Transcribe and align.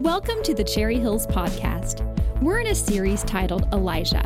Welcome 0.00 0.42
to 0.42 0.52
the 0.52 0.62
Cherry 0.62 0.98
Hills 0.98 1.26
Podcast. 1.26 2.02
We're 2.42 2.58
in 2.58 2.66
a 2.66 2.74
series 2.74 3.22
titled 3.24 3.66
Elijah. 3.72 4.22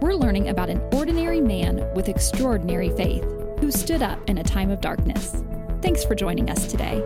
We're 0.00 0.14
learning 0.14 0.48
about 0.48 0.70
an 0.70 0.80
ordinary 0.92 1.40
man 1.40 1.92
with 1.92 2.08
extraordinary 2.08 2.90
faith 2.90 3.24
who 3.58 3.72
stood 3.72 4.00
up 4.00 4.30
in 4.30 4.38
a 4.38 4.44
time 4.44 4.70
of 4.70 4.80
darkness. 4.80 5.42
Thanks 5.82 6.04
for 6.04 6.14
joining 6.14 6.48
us 6.48 6.70
today. 6.70 7.00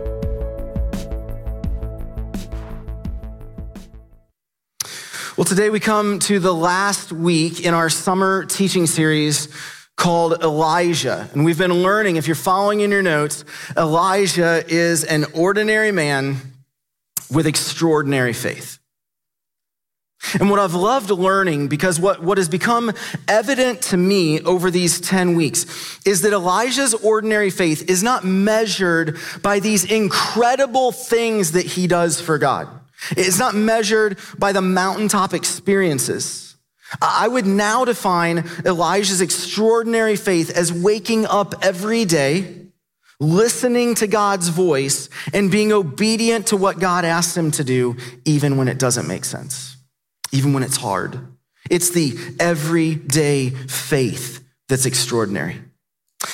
Well, 5.35 5.45
today 5.45 5.71
we 5.71 5.79
come 5.79 6.19
to 6.19 6.37
the 6.37 6.53
last 6.53 7.11
week 7.11 7.65
in 7.65 7.73
our 7.73 7.89
summer 7.89 8.45
teaching 8.45 8.85
series 8.85 9.47
called 9.95 10.43
Elijah. 10.43 11.27
And 11.33 11.43
we've 11.43 11.57
been 11.57 11.73
learning, 11.81 12.17
if 12.17 12.27
you're 12.27 12.35
following 12.35 12.81
in 12.81 12.91
your 12.91 13.01
notes, 13.01 13.43
Elijah 13.75 14.63
is 14.67 15.03
an 15.03 15.25
ordinary 15.33 15.91
man 15.91 16.52
with 17.33 17.47
extraordinary 17.47 18.33
faith. 18.33 18.79
And 20.39 20.49
what 20.49 20.59
I've 20.59 20.73
loved 20.73 21.09
learning, 21.09 21.67
because 21.67 21.99
what, 21.99 22.23
what 22.23 22.37
has 22.37 22.47
become 22.47 22.93
evident 23.27 23.81
to 23.83 23.97
me 23.97 24.39
over 24.41 24.71
these 24.71 25.01
10 25.01 25.35
weeks, 25.35 25.65
is 26.05 26.21
that 26.21 26.31
Elijah's 26.31 26.93
ordinary 26.93 27.49
faith 27.49 27.89
is 27.89 28.01
not 28.01 28.23
measured 28.23 29.17
by 29.41 29.59
these 29.59 29.83
incredible 29.83 30.91
things 30.91 31.51
that 31.51 31.65
he 31.65 31.87
does 31.87 32.21
for 32.21 32.37
God. 32.37 32.69
It's 33.11 33.37
not 33.37 33.53
measured 33.53 34.17
by 34.37 34.53
the 34.53 34.61
mountaintop 34.61 35.33
experiences. 35.33 36.55
I 37.01 37.27
would 37.27 37.45
now 37.45 37.85
define 37.85 38.49
Elijah's 38.65 39.19
extraordinary 39.19 40.15
faith 40.15 40.49
as 40.55 40.71
waking 40.71 41.25
up 41.25 41.55
every 41.61 42.05
day 42.05 42.62
listening 43.19 43.95
to 43.95 44.07
God's 44.07 44.49
voice 44.49 45.09
and 45.33 45.51
being 45.51 45.71
obedient 45.71 46.47
to 46.47 46.57
what 46.57 46.79
God 46.79 47.05
asks 47.05 47.37
him 47.37 47.51
to 47.51 47.63
do, 47.63 47.97
even 48.25 48.57
when 48.57 48.67
it 48.67 48.79
doesn't 48.79 49.07
make 49.07 49.25
sense, 49.25 49.77
even 50.31 50.53
when 50.53 50.63
it's 50.63 50.77
hard. 50.77 51.19
It's 51.69 51.91
the 51.91 52.17
everyday 52.39 53.49
faith 53.49 54.43
that's 54.67 54.85
extraordinary. 54.85 55.61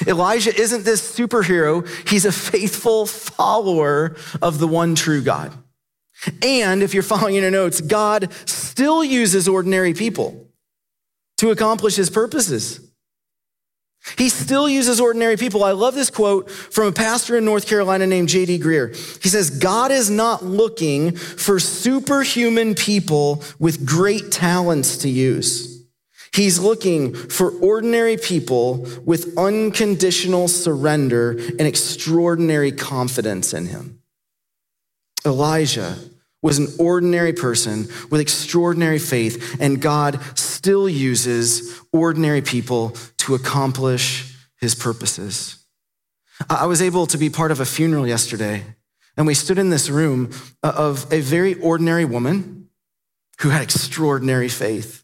Elijah 0.08 0.56
isn't 0.56 0.86
this 0.86 1.18
superhero, 1.18 1.88
he's 2.08 2.26
a 2.26 2.32
faithful 2.32 3.06
follower 3.06 4.16
of 4.42 4.60
the 4.60 4.68
one 4.68 4.96
true 4.96 5.22
God. 5.22 5.52
And 6.44 6.84
if 6.84 6.94
you're 6.94 7.04
following 7.04 7.36
in 7.36 7.42
your 7.42 7.52
notes, 7.52 7.82
God 7.82 8.32
still 8.46 9.04
uses 9.04 9.48
ordinary 9.48 9.94
people 9.94 10.48
to 11.38 11.52
accomplish 11.52 11.96
his 11.96 12.10
purposes. 12.10 12.89
He 14.18 14.30
still 14.30 14.68
uses 14.68 15.00
ordinary 15.00 15.38
people. 15.38 15.64
I 15.64 15.72
love 15.72 15.94
this 15.94 16.10
quote 16.10 16.50
from 16.50 16.88
a 16.88 16.92
pastor 16.92 17.38
in 17.38 17.46
North 17.46 17.68
Carolina 17.68 18.08
named 18.08 18.30
J.D. 18.30 18.60
Greear. 18.60 18.96
He 19.22 19.30
says, 19.30 19.50
God 19.50 19.92
is 19.92 20.10
not 20.10 20.44
looking 20.44 21.16
for 21.16 21.60
superhuman 21.60 22.76
people 22.76 23.44
with 23.60 23.86
great 23.86 24.32
talents 24.32 24.98
to 25.00 25.10
use. 25.10 25.84
He's 26.34 26.60
looking 26.60 27.14
for 27.14 27.52
ordinary 27.60 28.18
people 28.18 28.88
with 29.04 29.38
unconditional 29.38 30.48
surrender 30.48 31.32
and 31.32 31.62
extraordinary 31.62 32.72
confidence 32.72 33.54
in 33.54 33.68
him. 33.68 34.02
Elijah 35.26 35.98
was 36.42 36.58
an 36.58 36.68
ordinary 36.80 37.34
person 37.34 37.88
with 38.10 38.22
extraordinary 38.22 39.00
faith, 39.00 39.58
and 39.60 39.82
God 39.82 40.20
still 40.38 40.88
uses 40.88 41.82
ordinary 41.92 42.42
people 42.42 42.96
to 43.18 43.36
accomplish 43.36 44.36
his 44.60 44.76
purposes. 44.76 45.66
I 46.50 46.66
was 46.66 46.82
able 46.82 47.06
to 47.08 47.18
be 47.18 47.30
part 47.30 47.52
of 47.52 47.60
a 47.60 47.66
funeral 47.66 48.08
yesterday, 48.08 48.64
and 49.18 49.28
we 49.28 49.34
stood 49.34 49.58
in 49.58 49.70
this 49.70 49.90
room 49.90 50.32
uh, 50.64 50.72
of 50.76 51.12
a 51.12 51.20
very 51.20 51.56
ordinary 51.56 52.06
woman 52.06 52.70
who 53.42 53.50
had 53.50 53.62
extraordinary 53.62 54.50
faith. 54.50 55.04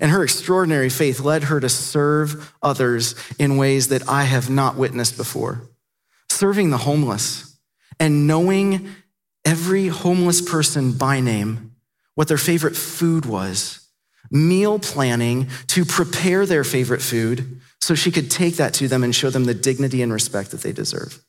And 0.00 0.10
her 0.10 0.24
extraordinary 0.24 0.88
faith 0.88 1.20
led 1.20 1.44
her 1.44 1.60
to 1.60 1.68
serve 1.68 2.54
others 2.62 3.14
in 3.38 3.58
ways 3.58 3.88
that 3.88 4.08
I 4.08 4.24
have 4.24 4.48
not 4.48 4.76
witnessed 4.76 5.16
before. 5.16 5.68
Serving 6.30 6.70
the 6.70 6.78
homeless 6.78 7.58
and 8.00 8.26
knowing 8.26 8.88
every 9.44 9.88
homeless 9.88 10.40
person 10.40 10.92
by 10.92 11.20
name, 11.20 11.74
what 12.14 12.28
their 12.28 12.38
favorite 12.38 12.76
food 12.76 13.26
was, 13.26 13.88
meal 14.30 14.78
planning 14.78 15.48
to 15.68 15.84
prepare 15.84 16.46
their 16.46 16.64
favorite 16.64 17.02
food 17.02 17.60
so 17.80 17.94
she 17.94 18.10
could 18.10 18.30
take 18.30 18.56
that 18.56 18.74
to 18.74 18.88
them 18.88 19.04
and 19.04 19.14
show 19.14 19.30
them 19.30 19.44
the 19.44 19.54
dignity 19.54 20.02
and 20.02 20.12
respect 20.12 20.50
that 20.50 20.62
they 20.62 20.72
deserve. 20.72 21.22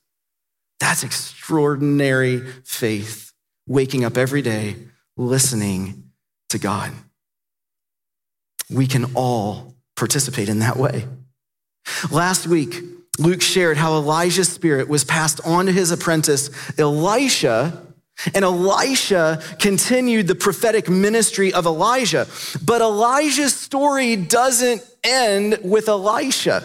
That's 0.79 1.03
extraordinary 1.03 2.39
faith, 2.63 3.33
waking 3.67 4.05
up 4.05 4.17
every 4.17 4.41
day, 4.41 4.75
listening 5.17 6.11
to 6.49 6.57
God. 6.57 6.91
We 8.69 8.87
can 8.87 9.13
all 9.15 9.75
participate 9.95 10.49
in 10.49 10.59
that 10.59 10.77
way. 10.77 11.05
Last 12.11 12.47
week, 12.47 12.81
Luke 13.19 13.41
shared 13.41 13.77
how 13.77 13.95
Elijah's 13.95 14.49
spirit 14.49 14.89
was 14.89 15.03
passed 15.03 15.39
on 15.45 15.67
to 15.67 15.71
his 15.71 15.91
apprentice, 15.91 16.49
Elisha, 16.77 17.84
and 18.33 18.45
Elisha 18.45 19.41
continued 19.59 20.27
the 20.27 20.35
prophetic 20.35 20.89
ministry 20.89 21.53
of 21.53 21.65
Elijah. 21.65 22.27
But 22.63 22.81
Elijah's 22.81 23.55
story 23.55 24.15
doesn't 24.15 24.81
end 25.03 25.59
with 25.63 25.89
Elisha. 25.89 26.63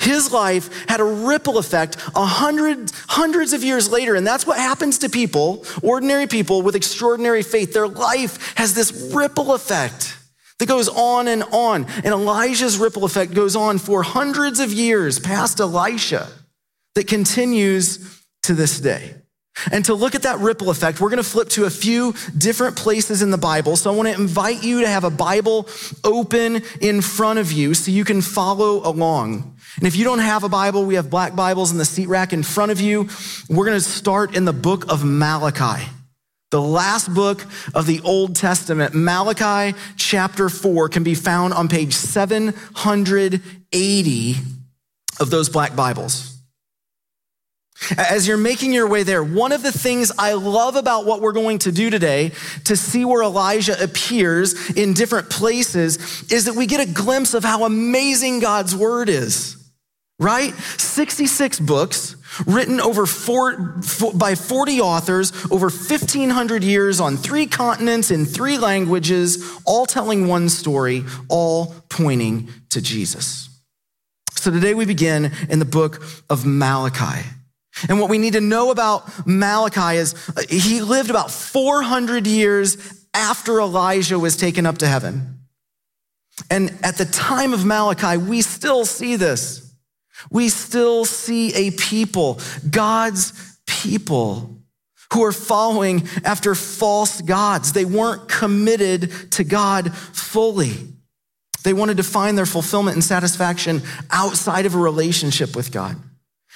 His 0.00 0.32
life 0.32 0.86
had 0.88 1.00
a 1.00 1.04
ripple 1.04 1.58
effect 1.58 1.96
a 2.14 2.26
hundred, 2.26 2.90
hundreds 3.06 3.52
of 3.52 3.62
years 3.62 3.90
later. 3.90 4.14
And 4.14 4.26
that's 4.26 4.46
what 4.46 4.58
happens 4.58 4.98
to 4.98 5.08
people, 5.08 5.64
ordinary 5.82 6.26
people 6.26 6.62
with 6.62 6.74
extraordinary 6.74 7.42
faith. 7.42 7.72
Their 7.72 7.88
life 7.88 8.56
has 8.56 8.74
this 8.74 9.12
ripple 9.14 9.54
effect 9.54 10.16
that 10.58 10.66
goes 10.66 10.88
on 10.88 11.28
and 11.28 11.44
on. 11.44 11.86
And 11.86 12.06
Elijah's 12.06 12.76
ripple 12.76 13.04
effect 13.04 13.32
goes 13.34 13.54
on 13.54 13.78
for 13.78 14.02
hundreds 14.02 14.58
of 14.58 14.72
years 14.72 15.20
past 15.20 15.60
Elisha 15.60 16.28
that 16.94 17.06
continues 17.06 18.20
to 18.42 18.54
this 18.54 18.80
day. 18.80 19.14
And 19.70 19.84
to 19.86 19.94
look 19.94 20.14
at 20.14 20.22
that 20.22 20.38
ripple 20.38 20.70
effect, 20.70 21.00
we're 21.00 21.10
going 21.10 21.22
to 21.22 21.28
flip 21.28 21.48
to 21.50 21.64
a 21.64 21.70
few 21.70 22.14
different 22.36 22.76
places 22.76 23.22
in 23.22 23.30
the 23.30 23.38
Bible. 23.38 23.76
So 23.76 23.92
I 23.92 23.96
want 23.96 24.08
to 24.08 24.14
invite 24.14 24.62
you 24.62 24.82
to 24.82 24.88
have 24.88 25.04
a 25.04 25.10
Bible 25.10 25.68
open 26.04 26.62
in 26.80 27.02
front 27.02 27.38
of 27.38 27.52
you 27.52 27.74
so 27.74 27.90
you 27.90 28.04
can 28.04 28.22
follow 28.22 28.88
along. 28.88 29.56
And 29.76 29.86
if 29.86 29.96
you 29.96 30.04
don't 30.04 30.20
have 30.20 30.44
a 30.44 30.48
Bible, 30.48 30.84
we 30.84 30.96
have 30.96 31.10
black 31.10 31.36
Bibles 31.36 31.70
in 31.70 31.78
the 31.78 31.84
seat 31.84 32.08
rack 32.08 32.32
in 32.32 32.42
front 32.42 32.72
of 32.72 32.80
you. 32.80 33.08
We're 33.48 33.66
going 33.66 33.78
to 33.78 33.84
start 33.84 34.36
in 34.36 34.44
the 34.44 34.52
book 34.52 34.90
of 34.90 35.04
Malachi. 35.04 35.88
The 36.50 36.62
last 36.62 37.12
book 37.12 37.44
of 37.74 37.84
the 37.86 38.00
Old 38.00 38.34
Testament, 38.34 38.94
Malachi 38.94 39.76
chapter 39.96 40.48
4, 40.48 40.88
can 40.88 41.04
be 41.04 41.14
found 41.14 41.52
on 41.52 41.68
page 41.68 41.92
780 41.92 44.34
of 45.20 45.28
those 45.30 45.50
black 45.50 45.76
Bibles. 45.76 46.37
As 47.96 48.26
you're 48.26 48.36
making 48.36 48.72
your 48.72 48.88
way 48.88 49.02
there, 49.02 49.22
one 49.22 49.52
of 49.52 49.62
the 49.62 49.72
things 49.72 50.10
I 50.18 50.32
love 50.32 50.76
about 50.76 51.06
what 51.06 51.20
we're 51.20 51.32
going 51.32 51.58
to 51.60 51.72
do 51.72 51.90
today 51.90 52.32
to 52.64 52.76
see 52.76 53.04
where 53.04 53.22
Elijah 53.22 53.80
appears 53.82 54.70
in 54.70 54.94
different 54.94 55.30
places 55.30 56.30
is 56.30 56.46
that 56.46 56.54
we 56.54 56.66
get 56.66 56.86
a 56.86 56.92
glimpse 56.92 57.34
of 57.34 57.44
how 57.44 57.64
amazing 57.64 58.40
God's 58.40 58.74
word 58.74 59.08
is, 59.08 59.56
right? 60.18 60.52
66 60.54 61.60
books 61.60 62.16
written 62.46 62.80
over 62.80 63.06
four, 63.06 63.80
by 64.14 64.34
40 64.34 64.80
authors 64.80 65.32
over 65.50 65.68
1500 65.68 66.64
years 66.64 67.00
on 67.00 67.16
three 67.16 67.46
continents 67.46 68.10
in 68.10 68.26
three 68.26 68.58
languages, 68.58 69.58
all 69.64 69.86
telling 69.86 70.26
one 70.26 70.48
story, 70.48 71.04
all 71.28 71.74
pointing 71.88 72.48
to 72.70 72.80
Jesus. 72.80 73.48
So 74.32 74.50
today 74.50 74.74
we 74.74 74.84
begin 74.84 75.32
in 75.48 75.58
the 75.58 75.64
book 75.64 76.02
of 76.28 76.44
Malachi. 76.44 77.37
And 77.88 78.00
what 78.00 78.10
we 78.10 78.18
need 78.18 78.32
to 78.32 78.40
know 78.40 78.70
about 78.70 79.26
Malachi 79.26 79.96
is 79.98 80.14
uh, 80.36 80.42
he 80.48 80.80
lived 80.80 81.10
about 81.10 81.30
400 81.30 82.26
years 82.26 82.76
after 83.14 83.60
Elijah 83.60 84.18
was 84.18 84.36
taken 84.36 84.66
up 84.66 84.78
to 84.78 84.86
heaven. 84.86 85.40
And 86.50 86.78
at 86.82 86.96
the 86.96 87.04
time 87.04 87.52
of 87.52 87.64
Malachi, 87.64 88.16
we 88.16 88.42
still 88.42 88.84
see 88.84 89.16
this. 89.16 89.74
We 90.30 90.48
still 90.48 91.04
see 91.04 91.54
a 91.54 91.70
people, 91.72 92.40
God's 92.70 93.58
people, 93.66 94.58
who 95.12 95.24
are 95.24 95.32
following 95.32 96.06
after 96.24 96.54
false 96.54 97.20
gods. 97.22 97.72
They 97.72 97.84
weren't 97.84 98.28
committed 98.28 99.32
to 99.32 99.44
God 99.44 99.94
fully. 99.94 100.74
They 101.64 101.72
wanted 101.72 101.96
to 101.96 102.02
find 102.02 102.36
their 102.36 102.46
fulfillment 102.46 102.94
and 102.94 103.04
satisfaction 103.04 103.82
outside 104.10 104.66
of 104.66 104.74
a 104.74 104.78
relationship 104.78 105.56
with 105.56 105.72
God. 105.72 105.96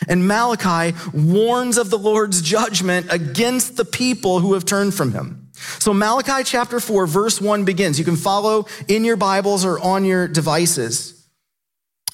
And 0.08 0.26
Malachi 0.26 0.96
warns 1.12 1.78
of 1.78 1.90
the 1.90 1.98
Lord's 1.98 2.42
judgment 2.42 3.06
against 3.10 3.76
the 3.76 3.84
people 3.84 4.40
who 4.40 4.54
have 4.54 4.64
turned 4.64 4.94
from 4.94 5.12
him. 5.12 5.50
So 5.54 5.94
Malachi 5.94 6.44
chapter 6.44 6.80
4, 6.80 7.06
verse 7.06 7.40
1 7.40 7.64
begins. 7.64 7.98
You 7.98 8.04
can 8.04 8.16
follow 8.16 8.66
in 8.88 9.04
your 9.04 9.16
Bibles 9.16 9.64
or 9.64 9.78
on 9.78 10.04
your 10.04 10.26
devices. 10.26 11.28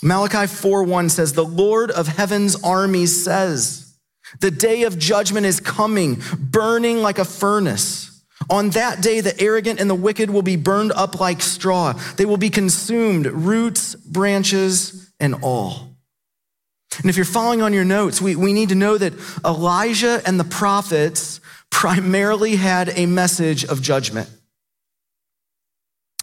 Malachi 0.02 0.46
4 0.46 0.84
1 0.84 1.08
says, 1.08 1.32
The 1.32 1.44
Lord 1.44 1.90
of 1.90 2.06
heaven's 2.06 2.62
armies 2.62 3.25
says, 3.25 3.96
The 4.40 4.50
day 4.50 4.82
of 4.82 4.98
judgment 4.98 5.46
is 5.46 5.60
coming, 5.60 6.22
burning 6.38 6.98
like 6.98 7.19
a 7.19 7.24
furnace. 7.24 8.22
On 8.50 8.70
that 8.70 9.02
day, 9.02 9.20
the 9.20 9.38
arrogant 9.40 9.81
and 9.81 9.90
the 9.90 9.94
wicked 9.94 10.31
will 10.31 10.42
be 10.42 10.56
burned 10.56 10.92
up 10.92 11.19
like 11.19 11.42
straw. 11.42 11.92
They 12.16 12.24
will 12.24 12.36
be 12.36 12.50
consumed, 12.50 13.26
roots, 13.26 13.94
branches, 13.94 15.10
and 15.19 15.34
all. 15.42 15.88
And 16.98 17.10
if 17.10 17.16
you're 17.16 17.24
following 17.24 17.62
on 17.62 17.72
your 17.72 17.84
notes, 17.84 18.20
we, 18.20 18.36
we 18.36 18.52
need 18.52 18.70
to 18.70 18.74
know 18.74 18.98
that 18.98 19.14
Elijah 19.44 20.20
and 20.26 20.38
the 20.38 20.44
prophets 20.44 21.40
primarily 21.70 22.56
had 22.56 22.90
a 22.96 23.06
message 23.06 23.64
of 23.64 23.82
judgment. 23.82 24.28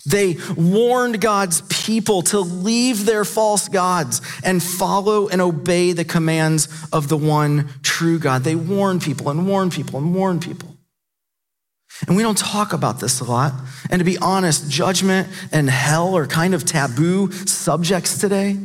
They 0.06 0.38
warned 0.56 1.20
God's 1.20 1.62
people 1.62 2.22
to 2.24 2.40
leave 2.40 3.06
their 3.06 3.26
false 3.26 3.68
gods 3.68 4.22
and 4.44 4.62
follow 4.62 5.28
and 5.28 5.42
obey 5.42 5.94
the 5.94 6.06
commands 6.06 6.68
of 6.94 7.08
the 7.08 7.18
one 7.18 7.70
true 7.82 8.20
God. 8.20 8.44
They 8.44 8.56
warned 8.56 9.02
people 9.02 9.30
and 9.30 9.48
warned 9.48 9.72
people 9.72 9.98
and 9.98 10.14
warned 10.14 10.44
people. 10.44 10.76
And 12.08 12.16
we 12.16 12.24
don't 12.24 12.38
talk 12.38 12.74
about 12.74 13.00
this 13.00 13.20
a 13.20 13.24
lot. 13.24 13.54
And 13.90 14.00
to 14.00 14.06
be 14.06 14.18
honest, 14.18 14.70
judgment 14.70 15.28
and 15.52 15.70
hell 15.70 16.16
are 16.18 16.28
kind 16.28 16.54
of 16.54 16.66
taboo 16.66 17.32
subjects 17.32 18.18
today. 18.20 18.58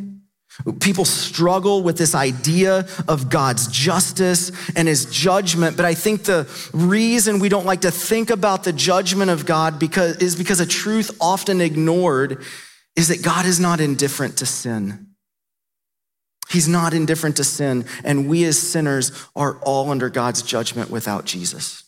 People 0.80 1.04
struggle 1.04 1.82
with 1.82 1.96
this 1.96 2.14
idea 2.14 2.86
of 3.08 3.30
God's 3.30 3.68
justice 3.68 4.50
and 4.74 4.88
his 4.88 5.06
judgment, 5.06 5.76
but 5.76 5.86
I 5.86 5.94
think 5.94 6.24
the 6.24 6.48
reason 6.72 7.38
we 7.38 7.48
don't 7.48 7.66
like 7.66 7.82
to 7.82 7.90
think 7.90 8.30
about 8.30 8.64
the 8.64 8.72
judgment 8.72 9.30
of 9.30 9.46
God 9.46 9.78
because, 9.78 10.16
is 10.16 10.36
because 10.36 10.60
a 10.60 10.66
truth 10.66 11.16
often 11.20 11.60
ignored 11.60 12.42
is 12.96 13.08
that 13.08 13.22
God 13.22 13.46
is 13.46 13.60
not 13.60 13.80
indifferent 13.80 14.38
to 14.38 14.46
sin. 14.46 15.06
He's 16.50 16.66
not 16.68 16.94
indifferent 16.94 17.36
to 17.36 17.44
sin, 17.44 17.84
and 18.02 18.28
we 18.28 18.44
as 18.44 18.58
sinners 18.58 19.12
are 19.36 19.58
all 19.58 19.90
under 19.90 20.10
God's 20.10 20.42
judgment 20.42 20.90
without 20.90 21.24
Jesus. 21.24 21.84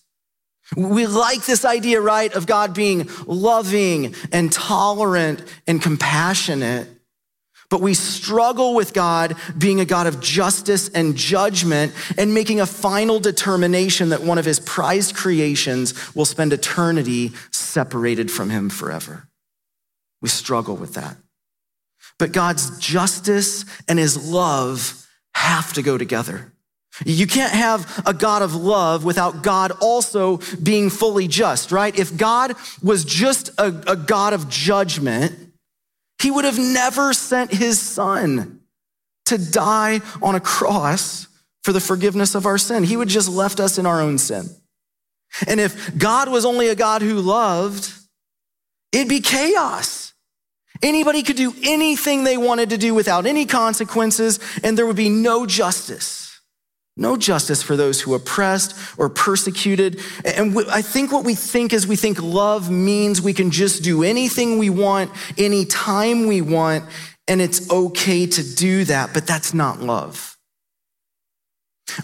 We 0.77 1.07
like 1.07 1.45
this 1.45 1.65
idea, 1.65 2.01
right, 2.01 2.33
of 2.33 2.47
God 2.47 2.73
being 2.73 3.11
loving 3.27 4.15
and 4.31 4.53
tolerant 4.53 5.43
and 5.67 5.83
compassionate. 5.83 6.89
But 7.73 7.81
we 7.81 7.95
struggle 7.95 8.75
with 8.75 8.93
God 8.93 9.35
being 9.57 9.81
a 9.81 9.87
God 9.87 10.07
of 10.07 10.21
justice 10.21 10.91
and 10.91 11.17
judgment 11.17 11.95
and 12.19 12.35
making 12.35 12.61
a 12.61 12.67
final 12.67 13.19
determination 13.19 14.11
that 14.11 14.21
one 14.21 14.37
of 14.37 14.45
his 14.45 14.61
prized 14.61 15.17
creations 15.17 16.15
will 16.15 16.27
spend 16.27 16.53
eternity 16.53 17.33
separated 17.51 18.31
from 18.31 18.51
him 18.51 18.69
forever. 18.69 19.27
We 20.21 20.29
struggle 20.29 20.77
with 20.77 20.93
that. 20.97 21.17
But 22.19 22.33
God's 22.33 22.79
justice 22.79 23.65
and 23.89 23.99
his 23.99 24.31
love 24.31 25.09
have 25.35 25.73
to 25.73 25.81
go 25.81 25.97
together. 25.97 26.53
You 27.07 27.27
can't 27.27 27.55
have 27.55 28.03
a 28.05 28.13
God 28.13 28.43
of 28.43 28.55
love 28.55 29.03
without 29.03 29.43
God 29.43 29.73
also 29.81 30.41
being 30.63 30.91
fully 30.91 31.27
just, 31.27 31.73
right? 31.73 31.99
If 31.99 32.19
God 32.19 32.55
was 32.83 33.07
just 33.07 33.49
a, 33.59 33.69
a, 33.87 33.97
God 33.97 34.35
of 34.35 34.51
judgment, 34.51 35.52
he 36.23 36.31
would 36.31 36.45
have 36.45 36.59
never 36.59 37.13
sent 37.13 37.53
his 37.53 37.81
son 37.81 38.61
to 39.27 39.39
die 39.39 40.01
on 40.23 40.35
a 40.35 40.41
cross 40.41 41.27
for 41.65 41.73
the 41.73 41.81
forgiveness 41.81 42.35
of 42.35 42.47
our 42.47 42.59
sin. 42.59 42.85
He 42.85 42.97
would 42.97 43.09
just 43.09 43.29
left 43.29 43.59
us 43.59 43.77
in 43.77 43.87
our 43.87 44.01
own 44.01 44.19
sin. 44.19 44.49
And 45.47 45.59
if 45.59 45.97
God 45.99 46.29
was 46.29 46.45
only 46.45 46.69
a 46.69 46.75
God 46.75 47.03
who 47.03 47.21
loved, 47.21 47.93
it'd 48.93 49.09
be 49.09 49.21
chaos. 49.21 50.13
Anybody 50.83 51.23
could 51.23 51.37
do 51.37 51.55
anything 51.63 52.25
they 52.25 52.37
wanted 52.37 52.71
to 52.71 52.79
do 52.79 52.95
without 52.95 53.27
any 53.27 53.45
consequences, 53.45 54.39
and 54.63 54.77
there 54.77 54.87
would 54.87 54.97
be 54.97 55.09
no 55.09 55.47
justice. 55.47 56.22
No 56.97 57.17
justice 57.17 57.63
for 57.63 57.75
those 57.75 58.01
who 58.03 58.15
oppressed 58.15 58.77
or 58.99 59.09
persecuted. 59.09 60.01
And 60.25 60.57
I 60.71 60.83
think 60.83 61.11
what 61.11 61.25
we 61.25 61.35
think 61.35 61.73
is 61.73 61.87
we 61.87 61.97
think 61.97 62.21
love 62.23 62.71
means 62.71 63.23
we 63.23 63.33
can 63.33 63.51
just 63.51 63.83
do 63.83 64.03
anything 64.03 64.59
we 64.59 64.69
want, 64.69 65.11
anytime 65.39 66.27
we 66.27 66.43
want, 66.43 66.85
and 67.29 67.41
it's 67.41 67.71
okay 67.71 68.27
to 68.27 68.55
do 68.55 68.85
that, 68.85 69.15
but 69.15 69.27
that's 69.27 69.55
not 69.55 69.81
love. 69.81 70.37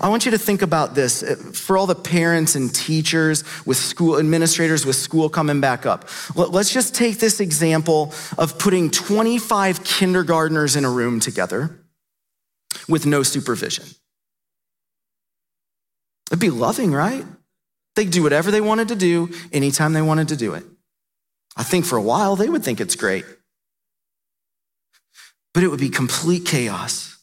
I 0.00 0.08
want 0.08 0.24
you 0.24 0.32
to 0.32 0.38
think 0.38 0.62
about 0.62 0.94
this 0.94 1.22
for 1.54 1.76
all 1.76 1.86
the 1.86 1.94
parents 1.94 2.54
and 2.54 2.74
teachers 2.74 3.44
with 3.66 3.76
school 3.76 4.18
administrators 4.18 4.84
with 4.84 4.96
school 4.96 5.28
coming 5.28 5.60
back 5.60 5.86
up. 5.86 6.08
Let's 6.34 6.72
just 6.72 6.94
take 6.94 7.18
this 7.18 7.40
example 7.40 8.12
of 8.36 8.58
putting 8.58 8.90
25 8.90 9.84
kindergartners 9.84 10.76
in 10.76 10.84
a 10.84 10.90
room 10.90 11.20
together 11.20 11.78
with 12.88 13.06
no 13.06 13.22
supervision. 13.22 13.86
It'd 16.30 16.40
be 16.40 16.50
loving, 16.50 16.92
right? 16.92 17.24
They'd 17.96 18.10
do 18.10 18.22
whatever 18.22 18.50
they 18.50 18.60
wanted 18.60 18.88
to 18.88 18.96
do 18.96 19.30
anytime 19.52 19.92
they 19.92 20.02
wanted 20.02 20.28
to 20.28 20.36
do 20.36 20.54
it. 20.54 20.64
I 21.56 21.62
think 21.64 21.84
for 21.84 21.96
a 21.96 22.02
while 22.02 22.36
they 22.36 22.48
would 22.48 22.62
think 22.62 22.80
it's 22.80 22.94
great. 22.94 23.24
But 25.54 25.62
it 25.62 25.68
would 25.68 25.80
be 25.80 25.88
complete 25.88 26.44
chaos. 26.44 27.18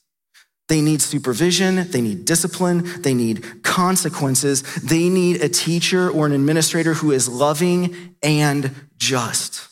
They 0.68 0.82
need 0.82 1.02
supervision, 1.02 1.90
they 1.92 2.02
need 2.02 2.26
discipline, 2.26 3.02
they 3.02 3.14
need 3.14 3.64
consequences, 3.64 4.64
they 4.82 5.10
need 5.10 5.42
a 5.42 5.50
teacher 5.50 6.10
or 6.10 6.26
an 6.26 6.32
administrator 6.32 6.96
who 6.96 7.12
is 7.12 7.30
loving 7.30 8.16
and 8.24 8.74
just. 8.98 9.68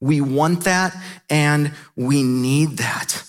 We 0.00 0.22
want 0.22 0.64
that 0.64 0.96
and 1.28 1.72
we 1.94 2.22
need 2.22 2.78
that. 2.78 3.22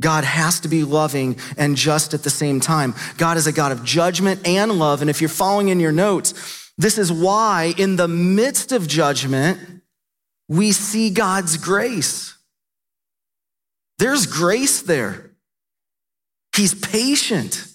God 0.00 0.24
has 0.24 0.60
to 0.60 0.68
be 0.68 0.84
loving 0.84 1.36
and 1.56 1.76
just 1.76 2.14
at 2.14 2.22
the 2.22 2.30
same 2.30 2.60
time. 2.60 2.94
God 3.18 3.36
is 3.36 3.46
a 3.46 3.52
God 3.52 3.72
of 3.72 3.84
judgment 3.84 4.46
and 4.46 4.72
love. 4.72 5.00
And 5.00 5.10
if 5.10 5.20
you're 5.20 5.28
following 5.28 5.68
in 5.68 5.80
your 5.80 5.92
notes, 5.92 6.70
this 6.78 6.98
is 6.98 7.12
why 7.12 7.74
in 7.76 7.96
the 7.96 8.08
midst 8.08 8.72
of 8.72 8.88
judgment, 8.88 9.58
we 10.48 10.72
see 10.72 11.10
God's 11.10 11.56
grace. 11.56 12.36
There's 13.98 14.26
grace 14.26 14.82
there. 14.82 15.30
He's 16.56 16.74
patient. 16.74 17.66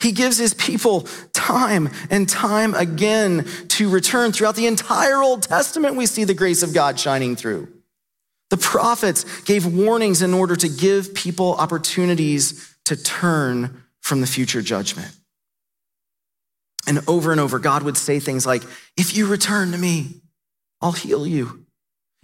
He 0.00 0.12
gives 0.12 0.38
his 0.38 0.54
people 0.54 1.08
time 1.32 1.90
and 2.08 2.28
time 2.28 2.74
again 2.74 3.46
to 3.68 3.88
return. 3.88 4.32
Throughout 4.32 4.54
the 4.54 4.66
entire 4.66 5.20
Old 5.20 5.42
Testament, 5.42 5.96
we 5.96 6.06
see 6.06 6.24
the 6.24 6.34
grace 6.34 6.62
of 6.62 6.72
God 6.72 7.00
shining 7.00 7.34
through. 7.34 7.68
The 8.52 8.58
prophets 8.58 9.24
gave 9.44 9.64
warnings 9.64 10.20
in 10.20 10.34
order 10.34 10.54
to 10.54 10.68
give 10.68 11.14
people 11.14 11.54
opportunities 11.54 12.76
to 12.84 13.02
turn 13.02 13.82
from 14.02 14.20
the 14.20 14.26
future 14.26 14.60
judgment. 14.60 15.10
And 16.86 17.00
over 17.08 17.32
and 17.32 17.40
over, 17.40 17.58
God 17.58 17.82
would 17.82 17.96
say 17.96 18.20
things 18.20 18.44
like, 18.44 18.62
If 18.94 19.16
you 19.16 19.26
return 19.26 19.72
to 19.72 19.78
me, 19.78 20.20
I'll 20.82 20.92
heal 20.92 21.26
you. 21.26 21.64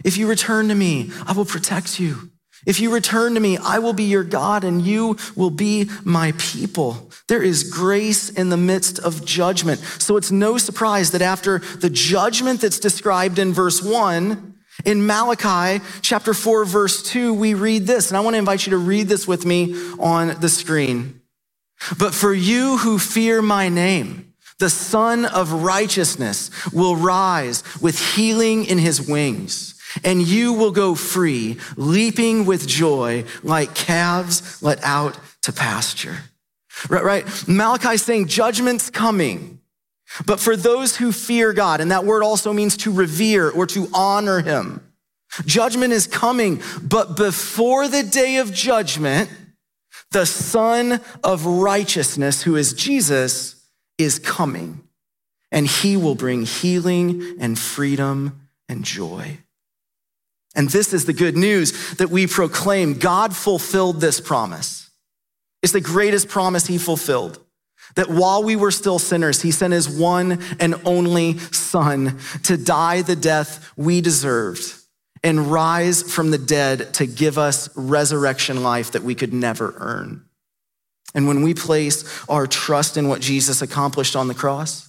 If 0.05 0.17
you 0.17 0.27
return 0.27 0.67
to 0.67 0.75
me, 0.75 1.09
I 1.25 1.31
will 1.31 1.45
protect 1.45 1.99
you. 1.99 2.29
If 2.67 2.79
you 2.79 2.93
return 2.93 3.33
to 3.33 3.39
me, 3.39 3.57
I 3.57 3.79
will 3.79 3.93
be 3.93 4.03
your 4.03 4.23
God 4.23 4.63
and 4.63 4.83
you 4.83 5.17
will 5.35 5.49
be 5.49 5.89
my 6.03 6.33
people. 6.37 7.09
There 7.27 7.41
is 7.41 7.63
grace 7.63 8.29
in 8.29 8.49
the 8.49 8.57
midst 8.57 8.99
of 8.99 9.25
judgment. 9.25 9.79
So 9.79 10.15
it's 10.15 10.29
no 10.29 10.59
surprise 10.59 11.09
that 11.09 11.23
after 11.23 11.57
the 11.57 11.89
judgment 11.89 12.61
that's 12.61 12.77
described 12.77 13.39
in 13.39 13.51
verse 13.51 13.81
one, 13.81 14.48
in 14.85 15.05
Malachi 15.05 15.83
chapter 16.01 16.33
4, 16.33 16.65
verse 16.65 17.03
2, 17.03 17.33
we 17.33 17.53
read 17.53 17.87
this, 17.87 18.09
and 18.09 18.17
I 18.17 18.21
want 18.21 18.35
to 18.35 18.39
invite 18.39 18.65
you 18.65 18.71
to 18.71 18.77
read 18.77 19.07
this 19.07 19.27
with 19.27 19.45
me 19.45 19.75
on 19.99 20.39
the 20.39 20.49
screen. 20.49 21.21
But 21.97 22.13
for 22.13 22.33
you 22.33 22.77
who 22.77 22.99
fear 22.99 23.41
my 23.41 23.69
name, 23.69 24.33
the 24.59 24.69
Sun 24.69 25.25
of 25.25 25.63
Righteousness 25.63 26.51
will 26.73 26.95
rise 26.95 27.63
with 27.81 28.15
healing 28.15 28.65
in 28.65 28.77
his 28.77 29.07
wings, 29.07 29.75
and 30.03 30.21
you 30.21 30.53
will 30.53 30.71
go 30.71 30.95
free, 30.95 31.57
leaping 31.77 32.45
with 32.45 32.67
joy 32.67 33.23
like 33.41 33.73
calves 33.73 34.61
let 34.61 34.83
out 34.83 35.17
to 35.43 35.53
pasture. 35.53 36.17
Right, 36.89 37.03
right? 37.03 37.47
Malachi 37.47 37.97
saying 37.97 38.27
judgment's 38.27 38.89
coming. 38.89 39.58
But 40.25 40.39
for 40.39 40.55
those 40.55 40.97
who 40.97 41.11
fear 41.11 41.53
God, 41.53 41.81
and 41.81 41.91
that 41.91 42.05
word 42.05 42.23
also 42.23 42.51
means 42.53 42.77
to 42.77 42.91
revere 42.91 43.49
or 43.49 43.65
to 43.67 43.87
honor 43.93 44.41
him, 44.41 44.81
judgment 45.45 45.93
is 45.93 46.07
coming. 46.07 46.61
But 46.81 47.15
before 47.15 47.87
the 47.87 48.03
day 48.03 48.37
of 48.37 48.53
judgment, 48.53 49.29
the 50.11 50.25
son 50.25 51.01
of 51.23 51.45
Righteousness, 51.45 52.41
who 52.41 52.55
is 52.55 52.73
Jesus, 52.73 53.63
is 53.97 54.17
coming. 54.19 54.81
And 55.51 55.67
he 55.67 55.97
will 55.97 56.15
bring 56.15 56.43
healing 56.43 57.37
and 57.39 57.57
freedom 57.57 58.49
and 58.67 58.83
joy. 58.83 59.39
And 60.55 60.69
this 60.69 60.93
is 60.93 61.05
the 61.05 61.13
good 61.13 61.37
news 61.37 61.95
that 61.95 62.09
we 62.09 62.27
proclaim. 62.27 62.95
God 62.95 63.35
fulfilled 63.35 64.01
this 64.01 64.19
promise. 64.19 64.89
It's 65.61 65.73
the 65.73 65.81
greatest 65.81 66.27
promise 66.27 66.67
he 66.67 66.77
fulfilled. 66.77 67.39
That 67.95 68.09
while 68.09 68.43
we 68.43 68.55
were 68.55 68.71
still 68.71 68.99
sinners, 68.99 69.41
he 69.41 69.51
sent 69.51 69.73
his 69.73 69.89
one 69.89 70.39
and 70.59 70.75
only 70.85 71.37
son 71.37 72.19
to 72.43 72.57
die 72.57 73.01
the 73.01 73.15
death 73.15 73.71
we 73.75 74.01
deserved 74.01 74.73
and 75.23 75.51
rise 75.51 76.01
from 76.01 76.31
the 76.31 76.37
dead 76.37 76.93
to 76.95 77.05
give 77.05 77.37
us 77.37 77.69
resurrection 77.75 78.63
life 78.63 78.91
that 78.91 79.03
we 79.03 79.15
could 79.15 79.33
never 79.33 79.73
earn. 79.77 80.23
And 81.13 81.27
when 81.27 81.41
we 81.41 81.53
place 81.53 82.05
our 82.29 82.47
trust 82.47 82.95
in 82.95 83.07
what 83.07 83.21
Jesus 83.21 83.61
accomplished 83.61 84.15
on 84.15 84.27
the 84.27 84.33
cross, 84.33 84.87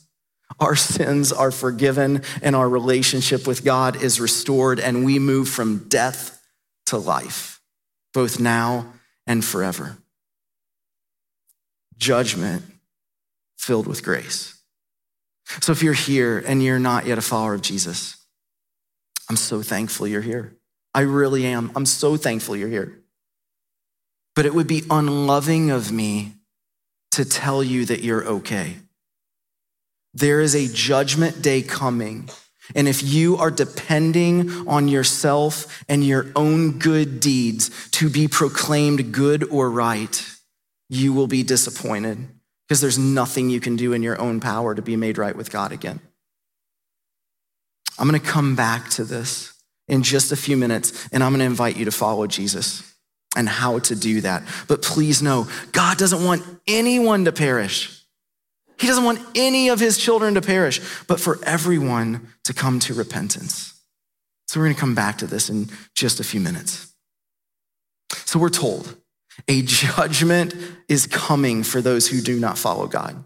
our 0.59 0.77
sins 0.77 1.33
are 1.33 1.51
forgiven 1.51 2.23
and 2.43 2.55
our 2.55 2.69
relationship 2.69 3.47
with 3.47 3.65
God 3.65 4.03
is 4.03 4.21
restored, 4.21 4.81
and 4.81 5.05
we 5.05 5.19
move 5.19 5.49
from 5.49 5.89
death 5.89 6.41
to 6.87 6.99
life, 6.99 7.61
both 8.13 8.41
now 8.41 8.93
and 9.27 9.45
forever. 9.45 9.97
Judgment 11.97 12.65
filled 13.61 13.87
with 13.87 14.03
grace. 14.03 14.59
So 15.61 15.73
if 15.73 15.83
you're 15.83 15.93
here 15.93 16.43
and 16.47 16.63
you're 16.63 16.79
not 16.79 17.07
yet 17.07 17.19
a 17.19 17.23
follower 17.23 17.53
of 17.53 17.61
Jesus, 17.61 18.17
I'm 19.29 19.37
so 19.37 19.61
thankful 19.61 20.09
you're 20.09 20.23
here. 20.23 20.57
I 20.95 21.03
really 21.03 21.45
am. 21.45 21.71
I'm 21.77 21.85
so 21.85 22.17
thankful 22.17 22.57
you're 22.57 22.71
here. 22.71 23.03
But 24.35 24.47
it 24.47 24.55
would 24.55 24.67
be 24.67 24.85
unloving 24.89 25.71
of 25.71 25.93
me 25.93 26.33
to 27.11 27.25
tell 27.27 27.63
you 27.63 27.85
that 27.85 28.03
you're 28.03 28.25
okay. 28.25 28.77
There 30.15 30.41
is 30.41 30.55
a 30.55 30.73
judgment 30.73 31.43
day 31.43 31.61
coming. 31.61 32.31
And 32.75 32.89
if 32.89 33.03
you 33.03 33.37
are 33.37 33.51
depending 33.51 34.67
on 34.67 34.89
yourself 34.89 35.85
and 35.87 36.03
your 36.03 36.33
own 36.35 36.79
good 36.79 37.21
deeds 37.21 37.91
to 37.91 38.09
be 38.09 38.27
proclaimed 38.27 39.13
good 39.13 39.45
or 39.51 39.71
right, 39.71 40.27
you 40.89 41.13
will 41.13 41.27
be 41.27 41.43
disappointed 41.43 42.27
because 42.71 42.81
there's 42.81 43.01
nothing 43.01 43.51
you 43.51 43.59
can 43.59 43.75
do 43.75 43.93
in 43.95 44.01
your 44.01 44.17
own 44.21 44.39
power 44.39 44.77
to 44.77 44.81
be 44.81 44.95
made 44.95 45.19
right 45.19 45.35
with 45.35 45.51
God 45.51 45.73
again. 45.73 45.99
I'm 47.99 48.09
going 48.09 48.21
to 48.21 48.25
come 48.25 48.55
back 48.55 48.91
to 48.91 49.03
this 49.03 49.53
in 49.89 50.05
just 50.05 50.31
a 50.31 50.37
few 50.37 50.57
minutes, 50.57 51.09
and 51.11 51.25
I'm 51.25 51.33
going 51.33 51.41
to 51.41 51.47
invite 51.47 51.77
you 51.77 51.87
to 51.87 51.91
follow 51.91 52.29
Jesus 52.29 52.95
and 53.35 53.49
how 53.49 53.81
to 53.81 53.97
do 53.97 54.21
that. 54.21 54.45
But 54.69 54.83
please 54.83 55.21
know, 55.21 55.49
God 55.73 55.99
doesn't 55.99 56.25
want 56.25 56.45
anyone 56.69 57.25
to 57.25 57.33
perish. 57.33 58.05
He 58.79 58.87
doesn't 58.87 59.03
want 59.03 59.19
any 59.35 59.69
of 59.71 59.81
his 59.81 59.99
children 59.99 60.35
to 60.35 60.41
perish, 60.41 60.81
but 61.09 61.19
for 61.19 61.41
everyone 61.45 62.29
to 62.45 62.55
come 62.55 62.79
to 62.81 62.95
repentance. 62.95 63.83
So 64.47 64.61
we're 64.61 64.67
going 64.67 64.77
to 64.77 64.81
come 64.81 64.95
back 64.95 65.19
to 65.19 65.27
this 65.27 65.51
in 65.51 65.71
just 65.97 66.21
a 66.21 66.25
few 66.25 66.39
minutes. 66.39 66.95
So 68.27 68.39
we're 68.39 68.49
told 68.49 68.95
a 69.49 69.63
judgment 69.63 70.55
is 70.89 71.07
coming 71.07 71.63
for 71.63 71.81
those 71.81 72.09
who 72.09 72.21
do 72.21 72.39
not 72.39 72.59
follow 72.59 72.87
God. 72.87 73.25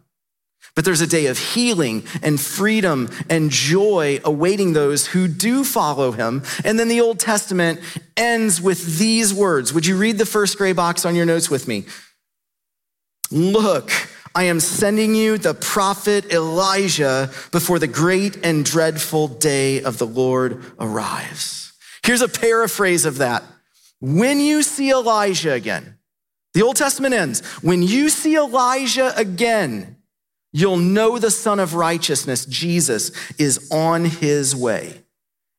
But 0.74 0.84
there's 0.84 1.00
a 1.00 1.06
day 1.06 1.26
of 1.26 1.38
healing 1.38 2.04
and 2.22 2.40
freedom 2.40 3.08
and 3.30 3.50
joy 3.50 4.20
awaiting 4.24 4.72
those 4.72 5.06
who 5.06 5.28
do 5.28 5.62
follow 5.62 6.10
him. 6.10 6.42
And 6.64 6.78
then 6.78 6.88
the 6.88 7.00
Old 7.00 7.20
Testament 7.20 7.80
ends 8.16 8.60
with 8.60 8.98
these 8.98 9.32
words. 9.32 9.72
Would 9.72 9.86
you 9.86 9.96
read 9.96 10.18
the 10.18 10.26
first 10.26 10.58
gray 10.58 10.72
box 10.72 11.04
on 11.04 11.14
your 11.14 11.26
notes 11.26 11.48
with 11.48 11.68
me? 11.68 11.84
Look, 13.30 13.92
I 14.34 14.44
am 14.44 14.58
sending 14.58 15.14
you 15.14 15.38
the 15.38 15.54
prophet 15.54 16.32
Elijah 16.32 17.30
before 17.52 17.78
the 17.78 17.86
great 17.86 18.44
and 18.44 18.64
dreadful 18.64 19.28
day 19.28 19.80
of 19.80 19.98
the 19.98 20.06
Lord 20.06 20.64
arrives. 20.80 21.72
Here's 22.04 22.20
a 22.20 22.28
paraphrase 22.28 23.04
of 23.04 23.18
that. 23.18 23.44
When 24.00 24.40
you 24.40 24.64
see 24.64 24.90
Elijah 24.90 25.52
again, 25.52 25.93
the 26.54 26.62
Old 26.62 26.76
Testament 26.76 27.14
ends, 27.14 27.44
when 27.62 27.82
you 27.82 28.08
see 28.08 28.36
Elijah 28.36 29.12
again, 29.16 29.96
you'll 30.52 30.76
know 30.76 31.18
the 31.18 31.30
Son 31.30 31.58
of 31.58 31.74
Righteousness, 31.74 32.46
Jesus, 32.46 33.10
is 33.38 33.68
on 33.72 34.04
his 34.04 34.54
way, 34.54 35.02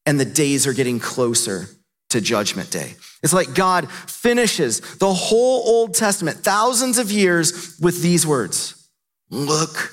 and 0.05 0.19
the 0.19 0.25
days 0.25 0.65
are 0.65 0.73
getting 0.73 0.99
closer 0.99 1.67
to 2.09 2.21
Judgment 2.21 2.71
Day. 2.71 2.95
It's 3.21 3.33
like 3.33 3.53
God 3.53 3.91
finishes 3.91 4.79
the 4.79 5.13
whole 5.13 5.63
Old 5.67 5.95
Testament, 5.95 6.37
thousands 6.37 6.97
of 6.97 7.11
years, 7.11 7.77
with 7.79 8.01
these 8.01 8.25
words 8.25 8.89
Look 9.29 9.91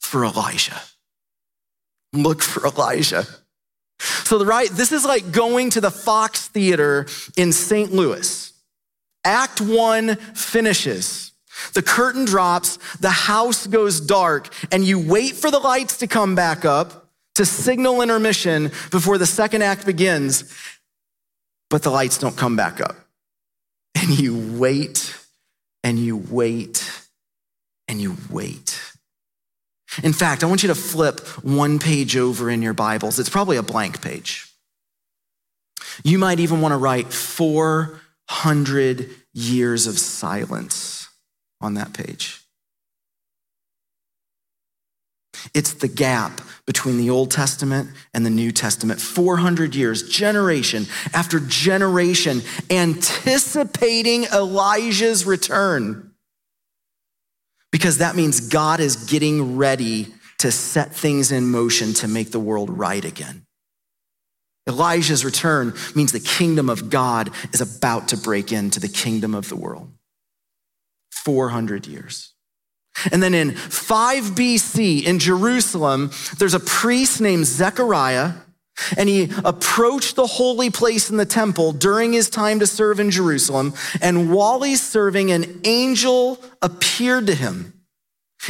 for 0.00 0.24
Elijah. 0.24 0.80
Look 2.12 2.42
for 2.42 2.66
Elijah. 2.66 3.26
So, 4.00 4.38
the 4.38 4.46
right, 4.46 4.68
this 4.70 4.90
is 4.90 5.04
like 5.04 5.30
going 5.30 5.70
to 5.70 5.80
the 5.80 5.90
Fox 5.90 6.48
Theater 6.48 7.06
in 7.36 7.52
St. 7.52 7.92
Louis. 7.92 8.51
Act 9.24 9.60
one 9.60 10.16
finishes. 10.16 11.32
The 11.74 11.82
curtain 11.82 12.24
drops, 12.24 12.78
the 12.98 13.10
house 13.10 13.66
goes 13.66 14.00
dark, 14.00 14.52
and 14.72 14.84
you 14.84 14.98
wait 14.98 15.34
for 15.34 15.50
the 15.50 15.58
lights 15.58 15.98
to 15.98 16.06
come 16.06 16.34
back 16.34 16.64
up 16.64 17.10
to 17.34 17.44
signal 17.44 18.02
intermission 18.02 18.70
before 18.90 19.18
the 19.18 19.26
second 19.26 19.62
act 19.62 19.86
begins 19.86 20.52
but 21.72 21.82
the 21.82 21.90
lights 21.90 22.18
don't 22.18 22.36
come 22.36 22.54
back 22.54 22.82
up. 22.82 22.94
And 23.94 24.18
you 24.18 24.58
wait 24.58 25.16
and 25.82 25.98
you 25.98 26.18
wait 26.18 27.06
and 27.88 27.98
you 27.98 28.16
wait. 28.30 28.78
In 30.02 30.12
fact, 30.12 30.44
I 30.44 30.48
want 30.48 30.62
you 30.62 30.66
to 30.66 30.74
flip 30.74 31.20
one 31.42 31.78
page 31.78 32.14
over 32.14 32.50
in 32.50 32.60
your 32.60 32.74
Bibles. 32.74 33.18
It's 33.18 33.30
probably 33.30 33.56
a 33.56 33.62
blank 33.62 34.02
page. 34.02 34.46
You 36.04 36.18
might 36.18 36.40
even 36.40 36.60
want 36.60 36.72
to 36.72 36.76
write 36.76 37.10
400 38.32 39.10
years 39.34 39.86
of 39.86 39.98
silence 39.98 41.08
on 41.60 41.74
that 41.74 41.92
page. 41.92 42.40
It's 45.54 45.74
the 45.74 45.88
gap 45.88 46.40
between 46.66 46.96
the 46.96 47.10
Old 47.10 47.30
Testament 47.30 47.90
and 48.14 48.24
the 48.24 48.30
New 48.30 48.50
Testament. 48.50 49.00
400 49.00 49.74
years, 49.74 50.08
generation 50.08 50.86
after 51.12 51.40
generation, 51.40 52.40
anticipating 52.70 54.24
Elijah's 54.24 55.26
return. 55.26 56.12
Because 57.70 57.98
that 57.98 58.16
means 58.16 58.48
God 58.48 58.80
is 58.80 58.96
getting 58.96 59.56
ready 59.56 60.06
to 60.38 60.50
set 60.50 60.94
things 60.94 61.32
in 61.32 61.46
motion 61.46 61.92
to 61.94 62.08
make 62.08 62.30
the 62.30 62.40
world 62.40 62.70
right 62.70 63.04
again. 63.04 63.44
Elijah's 64.68 65.24
return 65.24 65.74
means 65.94 66.12
the 66.12 66.20
kingdom 66.20 66.68
of 66.68 66.88
God 66.88 67.30
is 67.52 67.60
about 67.60 68.08
to 68.08 68.16
break 68.16 68.52
into 68.52 68.78
the 68.78 68.88
kingdom 68.88 69.34
of 69.34 69.48
the 69.48 69.56
world. 69.56 69.90
400 71.10 71.86
years. 71.86 72.34
And 73.10 73.22
then 73.22 73.34
in 73.34 73.52
5 73.52 74.24
BC 74.24 75.04
in 75.04 75.18
Jerusalem, 75.18 76.10
there's 76.38 76.54
a 76.54 76.60
priest 76.60 77.20
named 77.20 77.46
Zechariah, 77.46 78.32
and 78.96 79.08
he 79.08 79.30
approached 79.44 80.16
the 80.16 80.26
holy 80.26 80.70
place 80.70 81.10
in 81.10 81.16
the 81.16 81.26
temple 81.26 81.72
during 81.72 82.12
his 82.12 82.28
time 82.28 82.58
to 82.60 82.66
serve 82.66 83.00
in 83.00 83.10
Jerusalem. 83.10 83.74
And 84.00 84.32
while 84.32 84.62
he's 84.62 84.82
serving, 84.82 85.30
an 85.30 85.60
angel 85.64 86.38
appeared 86.60 87.26
to 87.26 87.34
him. 87.34 87.72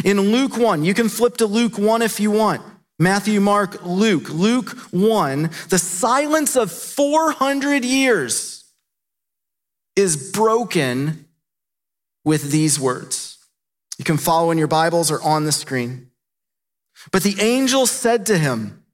In 0.04 0.18
Luke 0.20 0.56
1, 0.56 0.84
you 0.84 0.94
can 0.94 1.08
flip 1.08 1.36
to 1.38 1.46
Luke 1.46 1.78
1 1.78 2.02
if 2.02 2.18
you 2.18 2.30
want. 2.30 2.62
Matthew, 3.02 3.40
Mark, 3.40 3.84
Luke. 3.84 4.30
Luke 4.30 4.70
1, 4.92 5.50
the 5.70 5.78
silence 5.78 6.54
of 6.54 6.70
400 6.70 7.84
years 7.84 8.64
is 9.96 10.30
broken 10.30 11.26
with 12.24 12.52
these 12.52 12.78
words. 12.78 13.38
You 13.98 14.04
can 14.04 14.18
follow 14.18 14.52
in 14.52 14.58
your 14.58 14.68
Bibles 14.68 15.10
or 15.10 15.20
on 15.20 15.44
the 15.44 15.52
screen. 15.52 16.10
But 17.10 17.24
the 17.24 17.40
angel 17.40 17.86
said 17.86 18.24
to 18.26 18.38
him, 18.38 18.84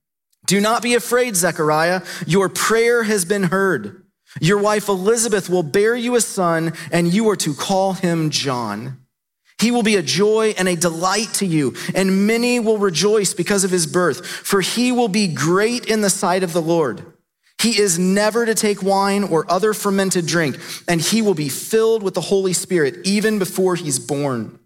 Do 0.47 0.59
not 0.59 0.83
be 0.83 0.95
afraid, 0.95 1.37
Zechariah. 1.37 2.01
Your 2.27 2.49
prayer 2.49 3.03
has 3.03 3.27
been 3.27 3.45
heard. 3.45 4.05
Your 4.41 4.59
wife 4.59 4.89
Elizabeth 4.89 5.51
will 5.51 5.63
bear 5.63 5.95
you 5.95 6.17
a 6.17 6.23
son, 6.23 6.73
and 6.91 7.13
you 7.13 7.29
are 7.29 7.37
to 7.37 7.53
call 7.53 7.93
him 7.93 8.31
John. 8.31 9.05
He 9.61 9.71
will 9.71 9.83
be 9.83 9.97
a 9.97 10.03
joy 10.03 10.55
and 10.57 10.69
a 10.69 10.77
delight 10.77 11.35
to 11.35 11.47
you, 11.47 11.75
and 11.95 12.27
many 12.27 12.61
will 12.61 12.79
rejoice 12.79 13.35
because 13.35 13.65
of 13.65 13.71
his 13.71 13.87
birth, 13.87 14.25
for 14.25 14.61
he 14.61 14.93
will 14.93 15.09
be 15.09 15.27
great 15.27 15.87
in 15.87 16.01
the 16.01 16.11
sight 16.11 16.43
of 16.43 16.53
the 16.53 16.63
Lord. 16.63 17.05
He 17.61 17.81
is 17.81 17.99
never 17.99 18.47
to 18.47 18.55
take 18.55 18.85
wine 18.85 19.25
or 19.25 19.51
other 19.51 19.75
fermented 19.75 20.27
drink, 20.27 20.59
and 20.87 21.01
he 21.01 21.23
will 21.23 21.35
be 21.35 21.49
filled 21.49 22.05
with 22.05 22.15
the 22.15 22.21
Holy 22.21 22.53
Spirit 22.53 22.99
even 23.05 23.41
before 23.41 23.75
he's 23.75 23.99
born. 23.99 24.61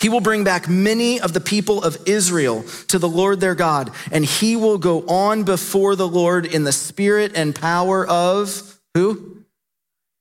He 0.00 0.08
will 0.08 0.20
bring 0.20 0.44
back 0.44 0.68
many 0.68 1.20
of 1.20 1.32
the 1.32 1.40
people 1.40 1.82
of 1.82 1.98
Israel 2.06 2.62
to 2.88 3.00
the 3.00 3.08
Lord 3.08 3.40
their 3.40 3.56
God, 3.56 3.90
and 4.12 4.24
he 4.24 4.54
will 4.54 4.78
go 4.78 5.04
on 5.08 5.42
before 5.42 5.96
the 5.96 6.06
Lord 6.06 6.46
in 6.46 6.62
the 6.62 6.72
spirit 6.72 7.32
and 7.34 7.54
power 7.54 8.06
of 8.06 8.78
who? 8.94 9.44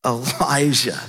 Elijah. 0.03 0.99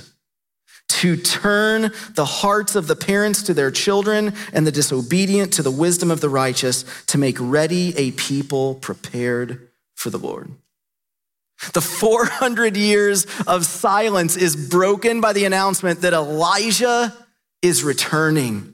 To 0.89 1.17
turn 1.17 1.91
the 2.13 2.25
hearts 2.25 2.75
of 2.75 2.87
the 2.87 2.95
parents 2.95 3.43
to 3.43 3.53
their 3.53 3.71
children 3.71 4.33
and 4.53 4.65
the 4.65 4.71
disobedient 4.71 5.53
to 5.53 5.63
the 5.63 5.71
wisdom 5.71 6.09
of 6.09 6.21
the 6.21 6.29
righteous, 6.29 6.85
to 7.07 7.17
make 7.17 7.37
ready 7.39 7.93
a 7.97 8.11
people 8.11 8.75
prepared 8.75 9.67
for 9.95 10.09
the 10.09 10.19
Lord. 10.19 10.51
The 11.73 11.81
400 11.81 12.77
years 12.77 13.25
of 13.47 13.65
silence 13.65 14.35
is 14.35 14.69
broken 14.69 15.21
by 15.21 15.33
the 15.33 15.45
announcement 15.45 16.01
that 16.01 16.13
Elijah 16.13 17.15
is 17.61 17.83
returning. 17.83 18.73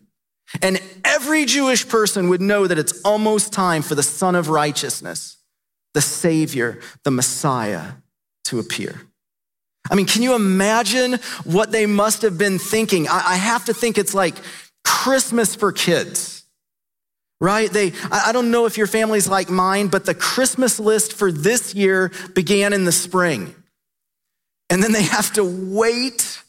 And 0.61 0.81
every 1.05 1.45
Jewish 1.45 1.87
person 1.87 2.29
would 2.29 2.41
know 2.41 2.67
that 2.67 2.79
it's 2.79 2.99
almost 3.01 3.53
time 3.53 3.81
for 3.81 3.95
the 3.95 4.03
Son 4.03 4.35
of 4.35 4.49
Righteousness, 4.49 5.37
the 5.93 6.01
Savior, 6.01 6.79
the 7.03 7.11
Messiah, 7.11 7.93
to 8.45 8.59
appear. 8.59 9.01
I 9.89 9.95
mean, 9.95 10.05
can 10.05 10.21
you 10.21 10.35
imagine 10.35 11.15
what 11.43 11.71
they 11.71 11.85
must 11.85 12.21
have 12.21 12.37
been 12.37 12.59
thinking? 12.59 13.07
I 13.07 13.35
have 13.35 13.65
to 13.65 13.73
think 13.73 13.97
it's 13.97 14.13
like 14.13 14.35
Christmas 14.83 15.55
for 15.55 15.71
kids, 15.71 16.43
right? 17.39 17.71
They, 17.71 17.93
I 18.11 18.31
don't 18.31 18.51
know 18.51 18.65
if 18.65 18.77
your 18.77 18.87
family's 18.87 19.27
like 19.27 19.49
mine, 19.49 19.87
but 19.87 20.05
the 20.05 20.13
Christmas 20.13 20.79
list 20.79 21.13
for 21.13 21.31
this 21.31 21.73
year 21.73 22.11
began 22.35 22.73
in 22.73 22.85
the 22.85 22.91
spring. 22.91 23.55
And 24.69 24.81
then 24.81 24.91
they 24.91 25.03
have 25.03 25.33
to 25.33 25.43
wait 25.43 26.41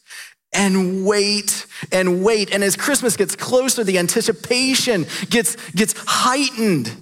and 0.53 1.05
wait 1.05 1.67
and 1.91 2.23
wait. 2.23 2.53
And 2.53 2.63
as 2.63 2.77
Christmas 2.77 3.17
gets 3.17 3.35
closer, 3.35 3.83
the 3.83 3.99
anticipation 3.99 5.07
gets, 5.31 5.57
gets 5.71 5.95
heightened 6.07 6.95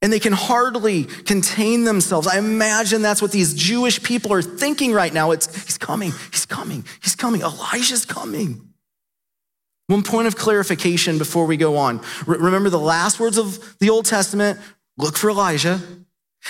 and 0.00 0.12
they 0.12 0.20
can 0.20 0.32
hardly 0.32 1.04
contain 1.04 1.84
themselves. 1.84 2.26
I 2.26 2.38
imagine 2.38 3.02
that's 3.02 3.20
what 3.20 3.32
these 3.32 3.54
Jewish 3.54 4.02
people 4.02 4.32
are 4.32 4.42
thinking 4.42 4.92
right 4.92 5.12
now. 5.12 5.32
It's, 5.32 5.64
he's 5.64 5.78
coming, 5.78 6.12
he's 6.30 6.46
coming, 6.46 6.84
he's 7.02 7.16
coming, 7.16 7.40
Elijah's 7.40 8.04
coming. 8.04 8.68
One 9.88 10.02
point 10.02 10.26
of 10.26 10.36
clarification 10.36 11.18
before 11.18 11.46
we 11.46 11.56
go 11.56 11.76
on. 11.78 12.02
remember 12.26 12.68
the 12.68 12.78
last 12.78 13.18
words 13.18 13.38
of 13.38 13.78
the 13.78 13.90
Old 13.90 14.04
Testament 14.04 14.60
look 14.98 15.16
for 15.16 15.30
Elijah. 15.30 15.80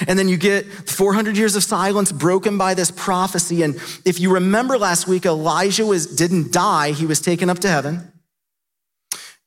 And 0.07 0.19
then 0.19 0.29
you 0.29 0.37
get 0.37 0.67
400 0.67 1.37
years 1.37 1.57
of 1.57 1.63
silence 1.63 2.13
broken 2.13 2.59
by 2.59 2.75
this 2.75 2.91
prophecy. 2.91 3.63
And 3.63 3.77
if 4.05 4.21
you 4.21 4.35
remember 4.35 4.77
last 4.77 5.09
week, 5.09 5.25
Elijah 5.25 5.87
was, 5.87 6.07
didn't 6.07 6.53
die, 6.53 6.93
he 6.93 7.07
was 7.07 7.21
taken 7.21 7.49
up 7.49 7.61
to 7.61 7.69
heaven. 7.69 8.13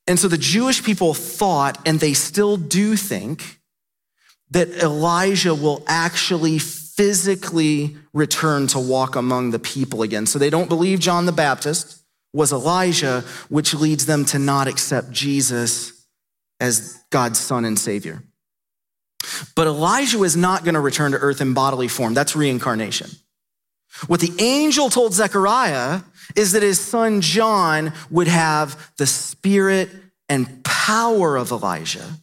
And 0.06 0.18
so 0.18 0.26
the 0.26 0.38
Jewish 0.38 0.82
people 0.82 1.14
thought, 1.14 1.78
and 1.86 2.00
they 2.00 2.12
still 2.12 2.56
do 2.56 2.96
think, 2.96 3.60
that 4.52 4.68
Elijah 4.82 5.54
will 5.54 5.82
actually 5.86 6.58
physically 6.58 7.96
return 8.12 8.66
to 8.68 8.78
walk 8.78 9.16
among 9.16 9.50
the 9.50 9.58
people 9.58 10.02
again. 10.02 10.26
So 10.26 10.38
they 10.38 10.50
don't 10.50 10.68
believe 10.68 11.00
John 11.00 11.26
the 11.26 11.32
Baptist 11.32 12.02
was 12.32 12.52
Elijah, 12.52 13.24
which 13.48 13.74
leads 13.74 14.06
them 14.06 14.24
to 14.26 14.38
not 14.38 14.68
accept 14.68 15.10
Jesus 15.10 16.06
as 16.60 16.98
God's 17.10 17.38
son 17.38 17.64
and 17.64 17.78
savior. 17.78 18.22
But 19.54 19.66
Elijah 19.66 20.22
is 20.22 20.36
not 20.36 20.64
going 20.64 20.74
to 20.74 20.80
return 20.80 21.12
to 21.12 21.18
earth 21.18 21.40
in 21.40 21.54
bodily 21.54 21.88
form. 21.88 22.14
That's 22.14 22.36
reincarnation. 22.36 23.10
What 24.06 24.20
the 24.20 24.32
angel 24.38 24.88
told 24.90 25.12
Zechariah 25.12 26.00
is 26.34 26.52
that 26.52 26.62
his 26.62 26.80
son 26.80 27.20
John 27.20 27.92
would 28.10 28.28
have 28.28 28.92
the 28.96 29.06
spirit 29.06 29.90
and 30.28 30.64
power 30.64 31.36
of 31.36 31.50
Elijah, 31.52 32.18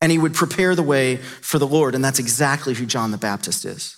and 0.00 0.10
he 0.10 0.18
would 0.18 0.34
prepare 0.34 0.74
the 0.74 0.82
way 0.82 1.16
for 1.16 1.58
the 1.58 1.66
Lord. 1.66 1.94
And 1.94 2.04
that's 2.04 2.18
exactly 2.18 2.74
who 2.74 2.86
John 2.86 3.10
the 3.10 3.18
Baptist 3.18 3.64
is. 3.64 3.96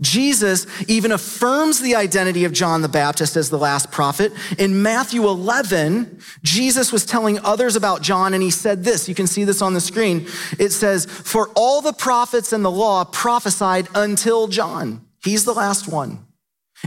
Jesus 0.00 0.66
even 0.88 1.12
affirms 1.12 1.80
the 1.80 1.96
identity 1.96 2.44
of 2.44 2.52
John 2.52 2.80
the 2.80 2.88
Baptist 2.88 3.36
as 3.36 3.50
the 3.50 3.58
last 3.58 3.90
prophet. 3.90 4.32
In 4.58 4.82
Matthew 4.82 5.26
11, 5.26 6.20
Jesus 6.42 6.92
was 6.92 7.04
telling 7.04 7.38
others 7.40 7.76
about 7.76 8.00
John, 8.00 8.32
and 8.32 8.42
he 8.42 8.50
said 8.50 8.84
this. 8.84 9.08
You 9.08 9.14
can 9.14 9.26
see 9.26 9.44
this 9.44 9.60
on 9.60 9.74
the 9.74 9.80
screen. 9.80 10.26
It 10.58 10.70
says, 10.70 11.04
For 11.04 11.48
all 11.54 11.82
the 11.82 11.92
prophets 11.92 12.52
and 12.52 12.64
the 12.64 12.70
law 12.70 13.04
prophesied 13.04 13.88
until 13.94 14.48
John. 14.48 15.04
He's 15.22 15.44
the 15.44 15.52
last 15.52 15.88
one. 15.88 16.24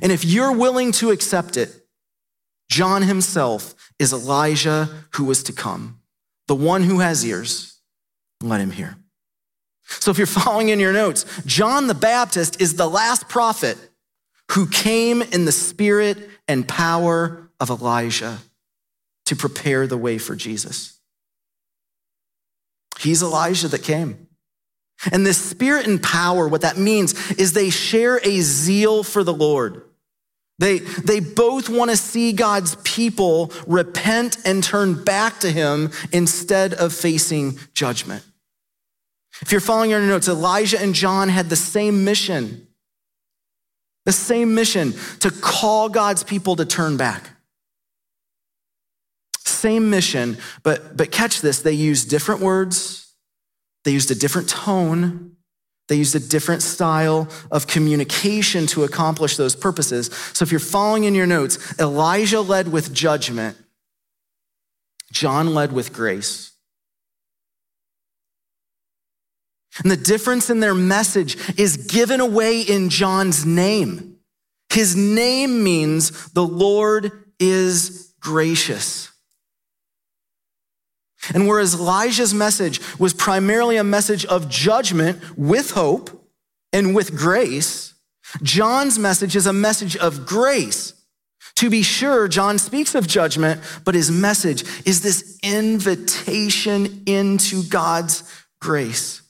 And 0.01 0.12
if 0.12 0.25
you're 0.25 0.51
willing 0.51 0.91
to 0.93 1.12
accept 1.12 1.57
it, 1.57 1.86
John 2.69 3.03
himself 3.03 3.75
is 4.00 4.12
Elijah 4.12 4.89
who 5.13 5.25
was 5.25 5.43
to 5.43 5.53
come. 5.53 6.00
The 6.48 6.55
one 6.55 6.84
who 6.84 7.00
has 7.00 7.24
ears, 7.24 7.75
let 8.42 8.62
him 8.62 8.72
hear. 8.72 8.98
So 9.84 10.12
if 10.12 10.18
you're 10.18 10.27
following 10.27 10.70
in 10.70 10.80
your 10.80 10.94
notes, 10.94 11.25
John 11.46 11.88
the 11.88 11.94
Baptist 11.94 12.62
is 12.62 12.75
the 12.75 12.89
last 12.89 13.30
prophet 13.30 13.77
who 14.51 14.68
came 14.68 15.22
in 15.22 15.46
the 15.46 15.51
spirit 15.51 16.30
and 16.48 16.68
power 16.68 17.50
of 17.60 17.70
Elijah 17.70 18.39
to 19.25 19.36
prepare 19.36 19.88
the 19.88 19.98
way 19.98 20.18
for 20.18 20.36
Jesus. 20.36 21.00
He's 23.00 23.22
Elijah 23.22 23.68
that 23.68 23.84
came. 23.84 24.27
And 25.12 25.25
this 25.25 25.38
spirit 25.38 25.88
and 25.88 26.01
power, 26.01 26.48
what 26.48 26.62
that 26.62 26.77
means 26.77 27.32
is 27.32 27.54
they 27.54 27.70
share 27.70 28.20
a 28.24 28.39
zeal 28.39 29.04
for 29.04 29.24
the 29.24 29.34
Lord. 29.34 29.84
They, 30.58 30.80
they 30.80 31.20
both 31.20 31.70
want 31.70 31.91
to 31.91 31.98
see 31.98 32.32
God's 32.32 32.76
people 32.84 33.52
repent 33.68 34.38
and 34.46 34.63
turn 34.63 35.04
back 35.04 35.39
to 35.41 35.52
Him 35.52 35.91
instead 36.12 36.74
of 36.74 36.94
facing 36.94 37.60
judgment. 37.74 38.24
If 39.41 39.52
you're 39.52 39.60
following 39.60 39.89
your 39.89 40.00
notes, 40.00 40.30
Elijah 40.30 40.82
and 40.82 40.96
John 40.96 41.28
had 41.28 41.50
the 41.50 41.58
same 41.58 42.06
mission. 42.06 42.68
The 44.06 44.13
same 44.13 44.56
mission 44.56 44.94
to 45.20 45.30
call 45.30 45.89
God's 45.89 46.24
people 46.24 46.56
to 46.56 46.65
turn 46.65 46.96
back. 46.96 47.32
Same 49.39 49.89
mission, 49.89 50.38
but, 50.63 50.96
but 50.96 51.12
catch 51.12 51.41
this, 51.41 51.62
they 51.62 51.74
used 51.74 52.10
different 52.10 52.41
words, 52.41 53.13
they 53.84 53.91
used 53.91 54.10
a 54.12 54.15
different 54.15 54.48
tone, 54.48 55.35
they 55.88 55.95
used 55.95 56.15
a 56.15 56.19
different 56.19 56.63
style 56.63 57.28
of 57.52 57.67
communication 57.67 58.65
to 58.67 58.84
accomplish 58.84 59.38
those 59.38 59.56
purposes. 59.56 60.08
So 60.34 60.43
if 60.43 60.52
you're 60.52 60.60
following 60.60 61.04
in 61.04 61.13
your 61.13 61.28
notes, 61.28 61.80
Elijah 61.80 62.41
led 62.41 62.71
with 62.71 62.93
judgment, 62.93 63.58
John 65.12 65.54
led 65.54 65.71
with 65.71 65.93
grace. 65.93 66.52
And 69.84 69.91
the 69.91 69.98
difference 69.98 70.50
in 70.50 70.62
their 70.62 70.74
message 70.74 71.38
is 71.60 71.78
given 71.78 72.21
away 72.21 72.62
in 72.62 72.89
John's 72.89 73.45
name. 73.45 74.17
His 74.69 74.95
name 74.95 75.63
means 75.63 76.32
the 76.32 76.45
Lord 76.45 77.12
is 77.39 78.13
gracious. 78.19 79.12
And 81.34 81.48
whereas 81.48 81.76
Elijah's 81.76 82.34
message 82.34 82.80
was 83.00 83.14
primarily 83.14 83.78
a 83.78 83.84
message 83.84 84.26
of 84.26 84.50
judgment 84.50 85.20
with 85.38 85.72
hope 85.72 86.30
and 86.74 86.94
with 86.94 87.16
grace, 87.16 87.94
John's 88.44 89.00
message 89.00 89.36
is 89.36 89.48
a 89.48 89.54
message 89.54 89.96
of 89.96 90.26
grace. 90.26 90.94
To 91.58 91.70
be 91.70 91.84
sure, 91.84 92.28
John 92.28 92.58
speaks 92.58 92.96
of 92.96 93.08
judgment, 93.08 93.62
but 93.86 93.96
his 93.96 94.12
message 94.12 94.64
is 94.86 95.02
this 95.02 95.40
invitation 95.42 97.04
into 97.06 97.64
God's 97.64 98.24
grace. 98.60 99.22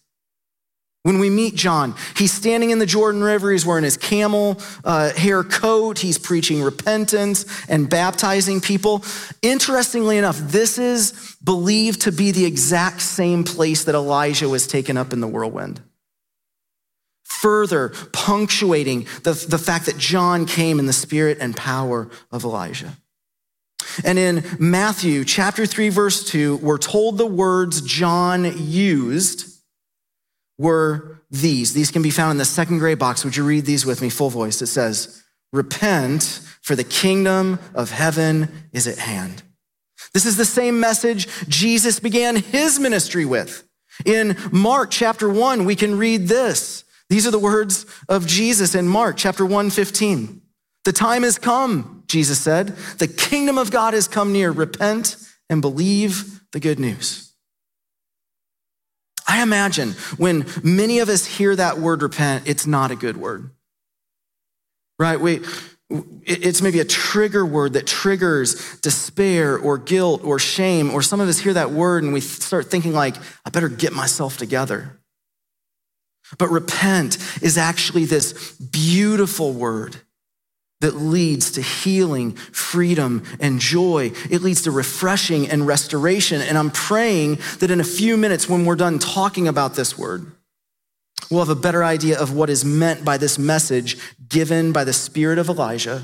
When 1.06 1.20
we 1.20 1.30
meet 1.30 1.54
John, 1.54 1.94
he's 2.18 2.34
standing 2.34 2.72
in 2.72 2.80
the 2.80 2.86
Jordan 2.88 3.24
River. 3.24 3.52
He's 3.52 3.63
wearing 3.63 3.84
his 3.84 3.96
camel 3.96 4.60
uh, 4.84 5.13
hair 5.13 5.44
coat. 5.44 6.00
He's 6.00 6.18
preaching 6.18 6.63
repentance 6.63 7.46
and 7.70 7.88
baptizing 7.88 8.60
people. 8.60 9.04
Interestingly 9.44 10.18
enough, 10.18 10.39
this 10.39 10.80
is 10.80 11.38
believed 11.44 12.02
to 12.02 12.12
be 12.12 12.32
the 12.32 12.46
exact 12.46 13.02
same 13.02 13.44
place 13.44 13.84
that 13.84 13.94
Elijah 13.94 14.50
was 14.50 14.65
taken 14.65 14.98
up 14.98 15.13
in 15.13 15.22
the 15.22 15.28
whirlwind. 15.28 15.80
Further 17.24 17.89
punctuating 18.12 19.06
the, 19.22 19.34
the 19.48 19.60
fact 19.60 19.86
that 19.86 20.00
John 20.00 20.48
came 20.48 20.80
in 20.80 20.88
the 20.88 20.91
spirit 20.91 21.38
and 21.39 21.56
power 21.56 22.10
of 22.32 22.44
Elijah. 22.44 22.98
And 24.04 24.18
in 24.18 24.44
Matthew 24.58 25.24
chapter 25.24 25.68
3, 25.68 25.89
verse 25.89 26.28
2, 26.28 26.58
we're 26.58 26.80
told 26.80 27.20
the 27.20 27.28
words 27.28 27.82
John 27.82 28.52
used 28.58 29.55
were 30.58 31.22
these. 31.30 31.74
These 31.74 31.91
can 31.91 32.02
be 32.02 32.10
found 32.10 32.32
in 32.32 32.38
the 32.38 32.46
second 32.46 32.80
gray 32.80 32.96
box. 32.96 33.24
Would 33.26 33.36
you 33.36 33.46
read 33.46 33.65
these 33.65 33.86
with 33.86 34.02
me 34.02 34.10
full 34.10 34.30
voice? 34.30 34.62
It 34.62 34.68
says, 34.68 35.24
Repent, 35.52 36.41
for 36.62 36.76
the 36.76 36.84
kingdom 36.84 37.60
of 37.74 37.91
heaven 37.91 38.50
is 38.74 38.88
at 38.88 38.98
hand. 38.98 39.44
This 40.13 40.26
is 40.26 40.38
the 40.38 40.46
same 40.46 40.80
message 40.80 41.28
Jesus 41.48 42.00
began 42.00 42.38
his 42.38 42.80
ministry 42.80 43.26
with. 43.26 43.68
In 44.06 44.38
Mark 44.52 44.91
chapter 44.91 45.30
1, 45.30 45.65
we 45.65 45.76
can 45.76 45.98
read 45.98 46.28
this. 46.28 46.84
These 47.10 47.28
are 47.28 47.32
the 47.32 47.39
words 47.39 47.86
of 48.10 48.26
Jesus 48.26 48.76
in 48.76 48.88
Mark 48.88 49.15
chapter 49.18 49.46
1, 49.46 49.70
15. 49.70 50.41
The 50.86 50.91
time 50.91 51.24
has 51.24 51.38
come, 51.38 52.04
Jesus 52.08 52.39
said. 52.39 52.70
The 52.98 53.08
kingdom 53.08 53.58
of 53.58 53.72
God 53.72 53.94
has 53.94 54.08
come 54.08 54.34
near. 54.34 54.52
Repent 54.52 55.18
and 55.50 55.62
believe 55.62 56.41
the 56.52 56.60
good 56.60 56.80
news. 56.80 57.25
I 59.28 59.42
imagine 59.42 59.94
when 60.18 60.46
many 60.64 61.00
of 61.00 61.10
us 61.10 61.26
hear 61.26 61.56
that 61.56 61.80
word 61.80 62.02
repent, 62.02 62.48
it's 62.48 62.68
not 62.68 62.92
a 62.92 62.96
good 62.96 63.18
word. 63.18 63.50
Right? 65.00 65.20
We, 65.20 65.42
it's 66.24 66.62
maybe 66.62 66.80
a 66.80 66.86
trigger 66.86 67.46
word 67.46 67.74
that 67.74 67.86
triggers 67.86 68.80
despair 68.80 69.58
or 69.58 69.78
guilt 69.78 70.24
or 70.24 70.40
shame, 70.40 70.92
or 70.92 71.02
some 71.02 71.20
of 71.22 71.28
us 71.28 71.40
hear 71.40 71.54
that 71.54 71.72
word 71.72 72.04
and 72.04 72.14
we 72.14 72.22
start 72.22 72.72
thinking, 72.72 72.94
like, 72.94 73.16
I 73.46 73.50
better 73.50 73.70
get 73.70 73.94
myself 73.94 74.38
together. 74.38 75.00
But 76.38 76.50
repent 76.50 77.18
is 77.42 77.58
actually 77.58 78.06
this 78.06 78.54
beautiful 78.54 79.54
word 79.54 79.98
that 80.86 80.98
leads 80.98 81.50
to 81.50 81.63
healing, 81.63 82.34
freedom, 82.34 83.24
and 83.39 83.60
joy. 83.60 84.12
It 84.30 84.43
leads 84.43 84.62
to 84.62 84.71
refreshing 84.71 85.50
and 85.50 85.65
restoration. 85.65 86.41
And 86.41 86.60
I'm 86.60 86.69
praying 86.69 87.39
that 87.58 87.71
in 87.71 87.80
a 87.80 87.84
few 87.84 88.17
minutes, 88.17 88.48
when 88.48 88.65
we're 88.65 88.76
done 88.76 89.00
talking 89.00 89.48
about 89.48 89.74
this 89.74 89.98
word, 89.98 90.32
we'll 91.32 91.43
have 91.43 91.50
a 91.50 91.60
better 91.60 91.84
idea 91.84 92.19
of 92.19 92.36
what 92.36 92.52
is 92.52 92.63
meant 92.63 93.04
by 93.04 93.17
this 93.17 93.39
message 93.39 93.98
given 94.30 94.71
by 94.71 94.84
the 94.84 94.93
Spirit 94.93 95.39
of 95.39 95.50
Elijah 95.50 96.04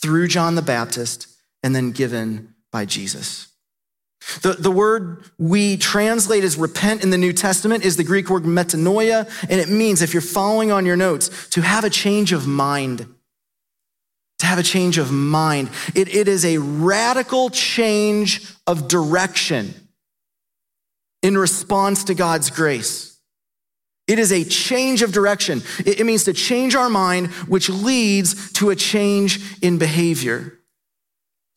through 0.00 0.28
John 0.28 0.54
the 0.54 0.62
Baptist 0.62 1.26
and 1.62 1.76
then 1.76 1.90
given 1.90 2.54
by 2.72 2.86
Jesus. 2.86 3.48
The, 4.40 4.54
the 4.54 4.70
word 4.70 5.22
we 5.36 5.76
translate 5.76 6.44
as 6.44 6.56
repent 6.56 7.02
in 7.02 7.10
the 7.10 7.18
New 7.18 7.34
Testament 7.34 7.84
is 7.84 7.98
the 7.98 8.04
Greek 8.04 8.30
word 8.30 8.44
metanoia, 8.44 9.28
and 9.50 9.60
it 9.60 9.68
means, 9.68 10.00
if 10.00 10.14
you're 10.14 10.22
following 10.22 10.72
on 10.72 10.86
your 10.86 10.96
notes, 10.96 11.46
to 11.50 11.60
have 11.60 11.84
a 11.84 11.90
change 11.90 12.32
of 12.32 12.46
mind. 12.46 13.13
To 14.44 14.48
have 14.48 14.58
a 14.58 14.62
change 14.62 14.98
of 14.98 15.10
mind. 15.10 15.70
It, 15.94 16.14
it 16.14 16.28
is 16.28 16.44
a 16.44 16.58
radical 16.58 17.48
change 17.48 18.46
of 18.66 18.88
direction 18.88 19.72
in 21.22 21.38
response 21.38 22.04
to 22.04 22.14
God's 22.14 22.50
grace. 22.50 23.18
It 24.06 24.18
is 24.18 24.32
a 24.32 24.44
change 24.44 25.00
of 25.00 25.12
direction. 25.12 25.62
It, 25.86 26.00
it 26.00 26.04
means 26.04 26.24
to 26.24 26.34
change 26.34 26.74
our 26.74 26.90
mind, 26.90 27.28
which 27.48 27.70
leads 27.70 28.52
to 28.52 28.68
a 28.68 28.76
change 28.76 29.40
in 29.62 29.78
behavior. 29.78 30.58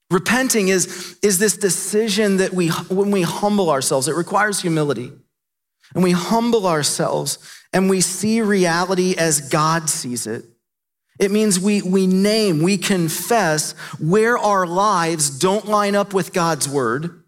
Repenting 0.09 0.69
is, 0.69 1.19
is 1.21 1.39
this 1.39 1.57
decision 1.57 2.37
that 2.37 2.53
we, 2.53 2.69
when 2.69 3.11
we 3.11 3.23
humble 3.23 3.69
ourselves, 3.69 4.07
it 4.07 4.15
requires 4.15 4.61
humility. 4.61 5.11
And 5.93 6.05
we 6.05 6.11
humble 6.11 6.65
ourselves 6.65 7.37
and 7.73 7.89
we 7.89 7.99
see 7.99 8.39
reality 8.39 9.13
as 9.17 9.41
God 9.49 9.89
sees 9.89 10.25
it. 10.25 10.45
It 11.19 11.31
means 11.31 11.59
we, 11.59 11.81
we 11.81 12.05
name, 12.05 12.61
we 12.61 12.77
confess 12.77 13.71
where 13.99 14.37
our 14.37 14.67
lives 14.67 15.29
don't 15.29 15.65
line 15.65 15.95
up 15.95 16.13
with 16.13 16.33
God's 16.33 16.69
word 16.69 17.23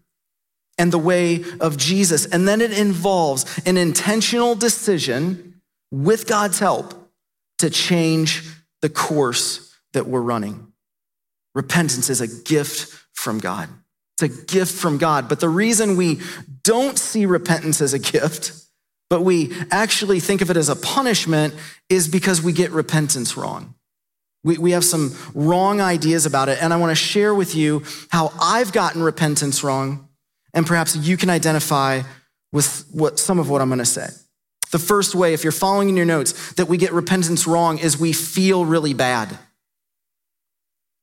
and 0.78 0.92
the 0.92 0.98
way 0.98 1.44
of 1.60 1.76
Jesus. 1.76 2.24
And 2.26 2.46
then 2.46 2.60
it 2.60 2.76
involves 2.76 3.60
an 3.66 3.76
intentional 3.76 4.54
decision 4.54 5.60
with 5.90 6.26
God's 6.26 6.58
help 6.58 6.94
to 7.58 7.68
change 7.68 8.44
the 8.80 8.88
course 8.88 9.76
that 9.92 10.06
we're 10.06 10.20
running. 10.20 10.72
Repentance 11.54 12.08
is 12.08 12.20
a 12.20 12.28
gift 12.28 12.96
from 13.12 13.38
God. 13.38 13.68
It's 14.18 14.34
a 14.34 14.44
gift 14.46 14.72
from 14.72 14.98
God. 14.98 15.28
But 15.28 15.40
the 15.40 15.48
reason 15.48 15.96
we 15.96 16.20
don't 16.62 16.98
see 16.98 17.26
repentance 17.26 17.80
as 17.80 17.92
a 17.92 17.98
gift, 17.98 18.52
but 19.08 19.22
we 19.22 19.52
actually 19.70 20.20
think 20.20 20.40
of 20.40 20.50
it 20.50 20.56
as 20.56 20.68
a 20.68 20.76
punishment, 20.76 21.54
is 21.88 22.06
because 22.06 22.40
we 22.40 22.52
get 22.52 22.70
repentance 22.70 23.36
wrong. 23.36 23.74
We, 24.42 24.58
we 24.58 24.70
have 24.72 24.84
some 24.84 25.14
wrong 25.34 25.80
ideas 25.80 26.26
about 26.26 26.48
it. 26.48 26.62
And 26.62 26.72
I 26.72 26.76
want 26.76 26.90
to 26.90 26.94
share 26.94 27.34
with 27.34 27.54
you 27.54 27.82
how 28.10 28.32
I've 28.40 28.72
gotten 28.72 29.02
repentance 29.02 29.62
wrong, 29.62 30.08
and 30.54 30.66
perhaps 30.66 30.96
you 30.96 31.16
can 31.16 31.30
identify 31.30 32.02
with 32.52 32.86
what, 32.90 33.18
some 33.18 33.38
of 33.38 33.48
what 33.48 33.60
I'm 33.60 33.68
going 33.68 33.78
to 33.78 33.84
say. 33.84 34.08
The 34.72 34.78
first 34.78 35.14
way, 35.14 35.34
if 35.34 35.44
you're 35.44 35.52
following 35.52 35.88
in 35.88 35.96
your 35.96 36.06
notes, 36.06 36.52
that 36.54 36.66
we 36.66 36.76
get 36.76 36.92
repentance 36.92 37.46
wrong 37.46 37.78
is 37.78 37.98
we 37.98 38.12
feel 38.12 38.64
really 38.64 38.94
bad 38.94 39.36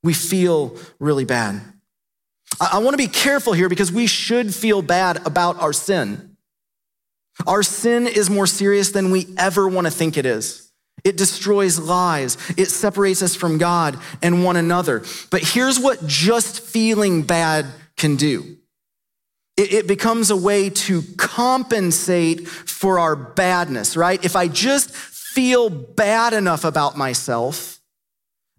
we 0.04 0.14
feel 0.14 0.78
really 1.00 1.26
bad. 1.26 1.62
I, 2.62 2.78
want 2.78 2.94
to 2.94 2.98
be 2.98 3.08
careful 3.08 3.54
here 3.54 3.68
because 3.68 3.92
we 3.92 4.08
should 4.08 4.56
feel 4.56 4.82
bad 4.82 5.26
about 5.28 5.62
our 5.62 5.74
sin. 5.74 6.38
Our 7.46 7.62
sin 7.62 8.08
is 8.08 8.30
more 8.30 8.48
serious 8.48 8.92
than 8.92 9.12
we 9.12 9.28
ever 9.38 9.68
want 9.68 9.86
to 9.86 9.92
think 9.92 10.18
it 10.18 10.26
is. 10.26 10.67
It 11.08 11.16
destroys 11.16 11.80
lives. 11.80 12.38
It 12.58 12.66
separates 12.66 13.22
us 13.22 13.34
from 13.34 13.58
God 13.58 13.98
and 14.22 14.44
one 14.44 14.58
another. 14.58 15.06
But 15.30 15.42
here's 15.42 15.80
what 15.80 16.06
just 16.06 16.60
feeling 16.60 17.22
bad 17.22 17.66
can 17.96 18.18
do 18.18 18.58
it, 19.56 19.74
it, 19.74 19.88
becomes 19.88 20.30
a 20.30 20.36
way 20.36 20.70
to 20.70 21.02
compensate 21.18 22.46
for 22.46 23.00
our 23.00 23.16
badness, 23.16 23.96
right? 23.96 24.24
If 24.24 24.36
I 24.36 24.50
just 24.50 24.92
feel 24.92 25.70
bad 25.70 26.34
enough 26.34 26.66
about 26.66 26.98
myself, 26.98 27.80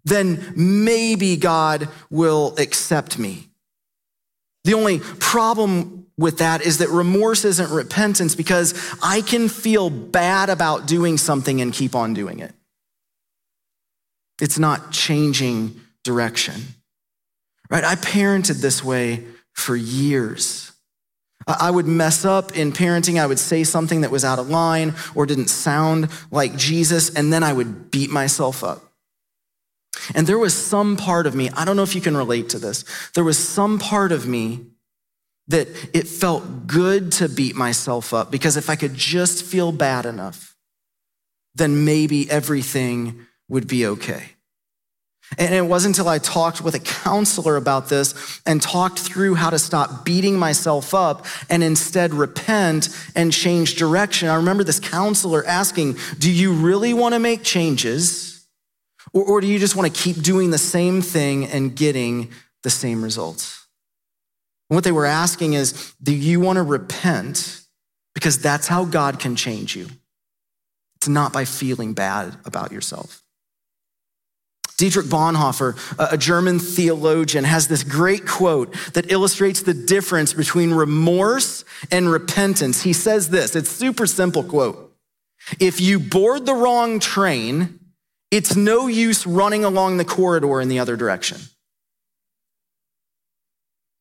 then 0.03 0.53
maybe 0.55 1.37
God 1.37 1.87
will 2.09 2.55
accept 2.57 3.19
me. 3.19 3.47
The 4.63 4.73
only 4.73 4.99
problem 4.99 6.07
with 6.19 6.39
that 6.39 6.61
is 6.61 6.79
that 6.79 6.89
remorse 6.89 7.45
isn't 7.45 7.71
repentance 7.71 8.35
because 8.35 8.75
I 9.01 9.21
can 9.21 9.47
feel 9.47 9.89
bad 9.89 10.49
about 10.49 10.85
doing 10.85 11.17
something 11.17 11.61
and 11.61 11.71
keep 11.71 11.95
on 11.95 12.13
doing 12.13 12.39
it. 12.39 12.53
It's 14.41 14.59
not 14.59 14.91
changing 14.91 15.79
direction. 16.03 16.55
Right? 17.69 17.85
I 17.85 17.95
parented 17.95 18.61
this 18.61 18.83
way 18.83 19.23
for 19.53 19.77
years. 19.77 20.73
I 21.47 21.71
would 21.71 21.87
mess 21.87 22.25
up 22.25 22.55
in 22.55 22.73
parenting. 22.73 23.19
I 23.19 23.25
would 23.25 23.39
say 23.39 23.63
something 23.63 24.01
that 24.01 24.11
was 24.11 24.25
out 24.25 24.39
of 24.39 24.49
line 24.49 24.95
or 25.15 25.25
didn't 25.25 25.47
sound 25.47 26.09
like 26.31 26.57
Jesus, 26.57 27.13
and 27.15 27.31
then 27.31 27.43
I 27.43 27.53
would 27.53 27.91
beat 27.91 28.09
myself 28.09 28.63
up. 28.63 28.83
And 30.13 30.27
there 30.27 30.37
was 30.37 30.53
some 30.53 30.97
part 30.97 31.27
of 31.27 31.35
me, 31.35 31.49
I 31.51 31.63
don't 31.63 31.77
know 31.77 31.83
if 31.83 31.95
you 31.95 32.01
can 32.01 32.17
relate 32.17 32.49
to 32.49 32.59
this, 32.59 32.83
there 33.15 33.23
was 33.23 33.37
some 33.37 33.79
part 33.79 34.11
of 34.11 34.27
me 34.27 34.65
that 35.49 35.67
it 35.93 36.07
felt 36.07 36.67
good 36.67 37.11
to 37.13 37.27
beat 37.27 37.55
myself 37.55 38.13
up 38.13 38.31
because 38.31 38.55
if 38.55 38.69
I 38.69 38.75
could 38.75 38.93
just 38.93 39.43
feel 39.43 39.71
bad 39.71 40.05
enough, 40.05 40.55
then 41.55 41.83
maybe 41.85 42.29
everything 42.29 43.25
would 43.49 43.67
be 43.67 43.85
okay. 43.85 44.35
And 45.37 45.53
it 45.53 45.61
wasn't 45.61 45.97
until 45.97 46.09
I 46.09 46.17
talked 46.17 46.61
with 46.61 46.73
a 46.73 46.79
counselor 46.79 47.55
about 47.55 47.89
this 47.89 48.41
and 48.47 48.61
talked 48.61 48.97
through 48.97 49.35
how 49.35 49.51
to 49.51 49.59
stop 49.59 50.03
beating 50.03 50.39
myself 50.39 50.93
up 50.93 51.25
and 51.49 51.63
instead 51.63 52.13
repent 52.13 52.89
and 53.15 53.31
change 53.31 53.75
direction. 53.75 54.27
I 54.27 54.35
remember 54.35 54.63
this 54.63 54.79
counselor 54.79 55.45
asking, 55.45 55.97
Do 56.17 56.31
you 56.31 56.53
really 56.53 56.93
want 56.93 57.13
to 57.13 57.19
make 57.19 57.43
changes? 57.43 58.47
Or, 59.13 59.23
or 59.23 59.41
do 59.41 59.47
you 59.47 59.59
just 59.59 59.75
want 59.75 59.93
to 59.93 60.01
keep 60.01 60.21
doing 60.23 60.49
the 60.49 60.57
same 60.57 61.01
thing 61.01 61.45
and 61.45 61.75
getting 61.75 62.31
the 62.63 62.69
same 62.71 63.03
results? 63.03 63.58
And 64.69 64.75
what 64.75 64.83
they 64.83 64.91
were 64.91 65.05
asking 65.05 65.53
is 65.53 65.93
do 66.01 66.13
you 66.13 66.39
want 66.39 66.57
to 66.57 66.63
repent? 66.63 67.61
Because 68.13 68.39
that's 68.39 68.67
how 68.67 68.85
God 68.85 69.19
can 69.19 69.35
change 69.35 69.75
you. 69.75 69.87
It's 70.97 71.07
not 71.07 71.31
by 71.31 71.45
feeling 71.45 71.93
bad 71.93 72.35
about 72.45 72.71
yourself. 72.71 73.23
Dietrich 74.77 75.07
Bonhoeffer, 75.07 75.77
a 75.99 76.17
German 76.17 76.57
theologian, 76.57 77.43
has 77.43 77.67
this 77.67 77.83
great 77.83 78.25
quote 78.25 78.73
that 78.93 79.11
illustrates 79.11 79.61
the 79.61 79.73
difference 79.73 80.33
between 80.33 80.71
remorse 80.71 81.65
and 81.91 82.09
repentance. 82.09 82.83
He 82.83 82.93
says 82.93 83.29
this, 83.29 83.57
it's 83.57 83.69
super 83.69 84.07
simple 84.07 84.43
quote. 84.43 84.95
If 85.59 85.81
you 85.81 85.99
board 85.99 86.45
the 86.45 86.53
wrong 86.53 86.99
train, 86.99 87.79
it's 88.31 88.55
no 88.55 88.87
use 88.87 89.27
running 89.27 89.65
along 89.65 89.97
the 89.97 90.05
corridor 90.05 90.61
in 90.61 90.69
the 90.69 90.79
other 90.79 90.95
direction. 90.95 91.39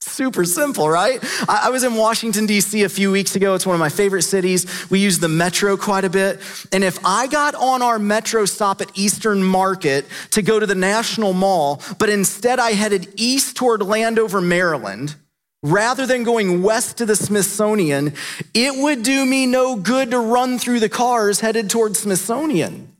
Super 0.01 0.45
simple, 0.45 0.89
right? 0.89 1.19
I 1.49 1.71
was 1.71 1.83
in 1.83 1.95
Washington, 1.95 2.47
D.C. 2.47 2.85
a 2.85 2.89
few 2.89 3.11
weeks 3.11 3.35
ago. 3.35 3.55
It's 3.55 3.67
one 3.67 3.75
of 3.75 3.81
my 3.81 3.89
favorite 3.89 4.23
cities. 4.23 4.89
We 4.91 5.01
use 5.01 5.19
the 5.19 5.29
metro 5.29 5.77
quite 5.77 6.05
a 6.05 6.11
bit. 6.11 6.41
And 6.73 6.85
if 6.85 7.05
I 7.05 7.27
got 7.27 7.57
on 7.57 7.83
our 7.83 7.99
metro 7.99 8.45
stop 8.45 8.81
at 8.81 8.97
Eastern 8.97 9.43
Market 9.43 10.07
to 10.31 10.43
go 10.43 10.61
to 10.61 10.67
the 10.67 10.77
National 10.77 11.33
Mall, 11.33 11.83
but 11.99 12.09
instead 12.09 12.61
I 12.61 12.73
headed 12.73 13.13
east 13.17 13.57
toward 13.57 13.83
Landover, 13.83 14.41
Maryland, 14.41 15.17
rather 15.65 16.07
than 16.07 16.23
going 16.23 16.63
west 16.63 16.99
to 16.99 17.07
the 17.07 17.17
Smithsonian, 17.17 18.15
it 18.55 18.81
would 18.81 19.03
do 19.03 19.27
me 19.27 19.47
no 19.47 19.75
good 19.75 20.13
to 20.13 20.21
run 20.21 20.59
through 20.59 20.79
the 20.79 20.89
cars 20.89 21.41
headed 21.41 21.71
toward 21.71 21.97
Smithsonian. 21.97 22.97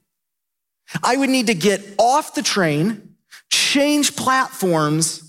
I 1.03 1.17
would 1.17 1.31
need 1.31 1.47
to 1.47 1.55
get 1.55 1.81
off 1.99 2.35
the 2.35 2.43
train, 2.43 3.15
change 3.51 4.17
platforms, 4.17 5.28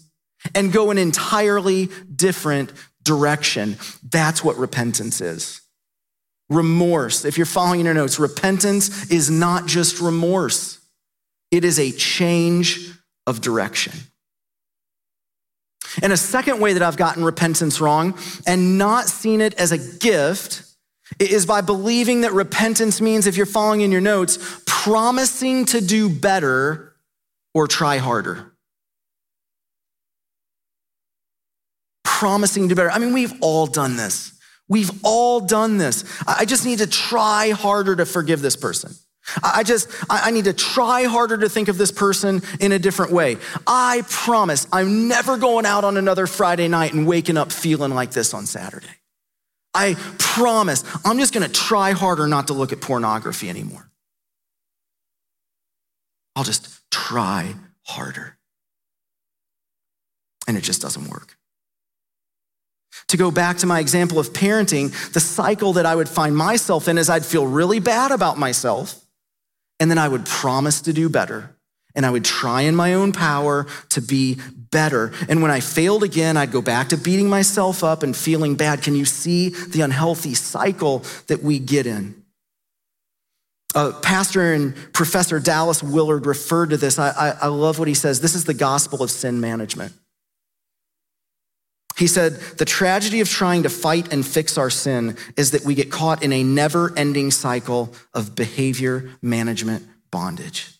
and 0.55 0.71
go 0.71 0.91
an 0.91 0.97
entirely 0.97 1.89
different 2.15 2.71
direction. 3.03 3.77
That's 4.09 4.43
what 4.43 4.57
repentance 4.57 5.21
is. 5.21 5.62
Remorse, 6.49 7.25
if 7.25 7.38
you're 7.38 7.45
following 7.45 7.85
your 7.85 7.93
notes, 7.93 8.19
repentance 8.19 9.12
is 9.12 9.29
not 9.29 9.67
just 9.67 10.01
remorse, 10.01 10.79
it 11.51 11.63
is 11.63 11.79
a 11.79 11.91
change 11.91 12.91
of 13.27 13.41
direction. 13.41 13.93
And 16.01 16.13
a 16.13 16.17
second 16.17 16.59
way 16.59 16.73
that 16.73 16.83
I've 16.83 16.97
gotten 16.97 17.23
repentance 17.23 17.81
wrong 17.81 18.17
and 18.45 18.77
not 18.77 19.07
seen 19.07 19.41
it 19.41 19.53
as 19.55 19.71
a 19.71 19.77
gift 19.77 20.63
is 21.19 21.45
by 21.45 21.62
believing 21.62 22.21
that 22.21 22.33
repentance 22.33 23.01
means, 23.01 23.25
if 23.25 23.35
you're 23.35 23.45
following 23.45 23.81
in 23.81 23.91
your 23.91 24.01
notes, 24.01 24.62
promising 24.65 25.65
to 25.65 25.81
do 25.81 26.09
better 26.09 26.95
or 27.53 27.67
try 27.67 27.97
harder. 27.97 28.48
Promising 32.19 32.63
to 32.63 32.69
do 32.69 32.75
better. 32.75 32.91
I 32.91 32.99
mean, 32.99 33.13
we've 33.13 33.32
all 33.39 33.65
done 33.65 33.95
this. 33.95 34.34
We've 34.67 34.91
all 35.03 35.39
done 35.39 35.77
this. 35.77 36.03
I 36.27 36.43
just 36.43 36.65
need 36.65 36.79
to 36.79 36.88
try 36.88 37.51
harder 37.51 37.95
to 37.95 38.05
forgive 38.05 38.41
this 38.41 38.58
person. 38.58 38.91
I 39.41 39.63
just, 39.63 39.88
I 40.10 40.29
need 40.32 40.43
to 40.43 40.51
try 40.51 41.05
harder 41.05 41.38
to 41.38 41.47
think 41.47 41.69
of 41.69 41.77
this 41.77 41.93
person 41.93 42.41
in 42.60 42.73
a 42.73 42.79
different 42.79 43.13
way. 43.13 43.38
I 43.65 44.03
promise 44.10 44.67
I'm 44.73 45.08
never 45.08 45.38
going 45.38 45.65
out 45.65 45.86
on 45.86 45.95
another 45.95 46.27
Friday 46.27 46.67
night 46.67 46.93
and 46.93 47.08
waking 47.08 47.38
up 47.38 47.53
feeling 47.53 47.93
like 47.93 48.12
this 48.12 48.34
on 48.34 48.45
Saturday. 48.45 48.88
I 49.73 49.93
promise 50.17 50.84
I'm 51.05 51.19
just 51.19 51.34
gonna 51.34 51.47
try 51.47 51.91
harder 51.91 52.27
not 52.27 52.47
to 52.47 52.53
look 52.53 52.73
at 52.73 52.82
pornography 52.82 53.49
anymore. 53.49 53.89
I'll 56.36 56.43
just 56.43 56.82
try 56.91 57.55
harder. 57.84 58.38
And 60.49 60.58
it 60.58 60.65
just 60.65 60.82
doesn't 60.82 61.08
work. 61.08 61.38
To 63.10 63.17
go 63.17 63.32
back 63.32 63.58
to 63.58 63.67
my 63.67 63.80
example 63.80 64.19
of 64.19 64.34
parenting, 64.34 64.91
the 65.13 65.19
cycle 65.19 65.73
that 65.73 65.86
I 65.86 65.95
would 65.95 66.10
find 66.10 66.36
myself 66.36 66.88
in 66.88 66.97
is 66.97 67.10
I'd 67.10 67.25
feel 67.25 67.45
really 67.45 67.80
bad 67.80 68.12
about 68.12 68.38
myself, 68.38 69.04
and 69.80 69.89
then 69.89 69.97
I 69.97 70.08
would 70.08 70.25
promise 70.25 70.82
to 70.82 70.93
do 70.93 71.10
better. 71.10 71.56
And 71.95 72.06
I 72.06 72.12
would 72.12 72.23
try 72.23 72.62
in 72.62 72.75
my 72.75 72.93
own 72.93 73.12
power 73.12 73.65
to 73.89 74.02
be 74.02 74.38
better. 74.54 75.12
And 75.28 75.41
when 75.41 75.49
I 75.49 75.60
failed 75.60 76.04
again, 76.04 76.38
I'd 76.38 76.52
go 76.52 76.62
back 76.62 76.89
to 76.89 76.97
beating 76.97 77.28
myself 77.28 77.84
up 77.84 78.04
and 78.04 78.15
feeling 78.15 78.56
bad. 78.56 78.84
Can 78.84 78.95
you 78.95 79.06
see 79.06 79.49
the 79.49 79.82
unhealthy 79.82 80.36
cycle 80.36 81.04
that 81.28 81.41
we 81.41 81.58
get 81.58 81.88
in? 81.88 82.23
Pastor 83.73 84.54
and 84.54 84.75
Professor 84.93 85.39
Dallas 85.39 85.82
Willard 85.82 86.25
referred 86.25 86.69
to 86.69 86.78
this. 86.78 86.99
I, 86.99 87.10
I, 87.10 87.30
I 87.43 87.47
love 87.47 87.80
what 87.80 87.88
he 87.88 87.93
says. 87.93 88.21
This 88.21 88.36
is 88.36 88.45
the 88.45 88.54
gospel 88.54 89.02
of 89.02 89.10
sin 89.10 89.41
management. 89.41 89.93
He 91.99 92.07
said, 92.07 92.35
The 92.57 92.63
tragedy 92.63 93.19
of 93.19 93.29
trying 93.29 93.63
to 93.63 93.69
fight 93.69 94.13
and 94.13 94.25
fix 94.25 94.57
our 94.57 94.69
sin 94.69 95.17
is 95.35 95.51
that 95.51 95.65
we 95.65 95.75
get 95.75 95.91
caught 95.91 96.23
in 96.23 96.31
a 96.31 96.43
never 96.43 96.97
ending 96.97 97.29
cycle 97.29 97.93
of 98.13 98.35
behavior 98.35 99.12
management 99.21 99.85
bondage. 100.09 100.71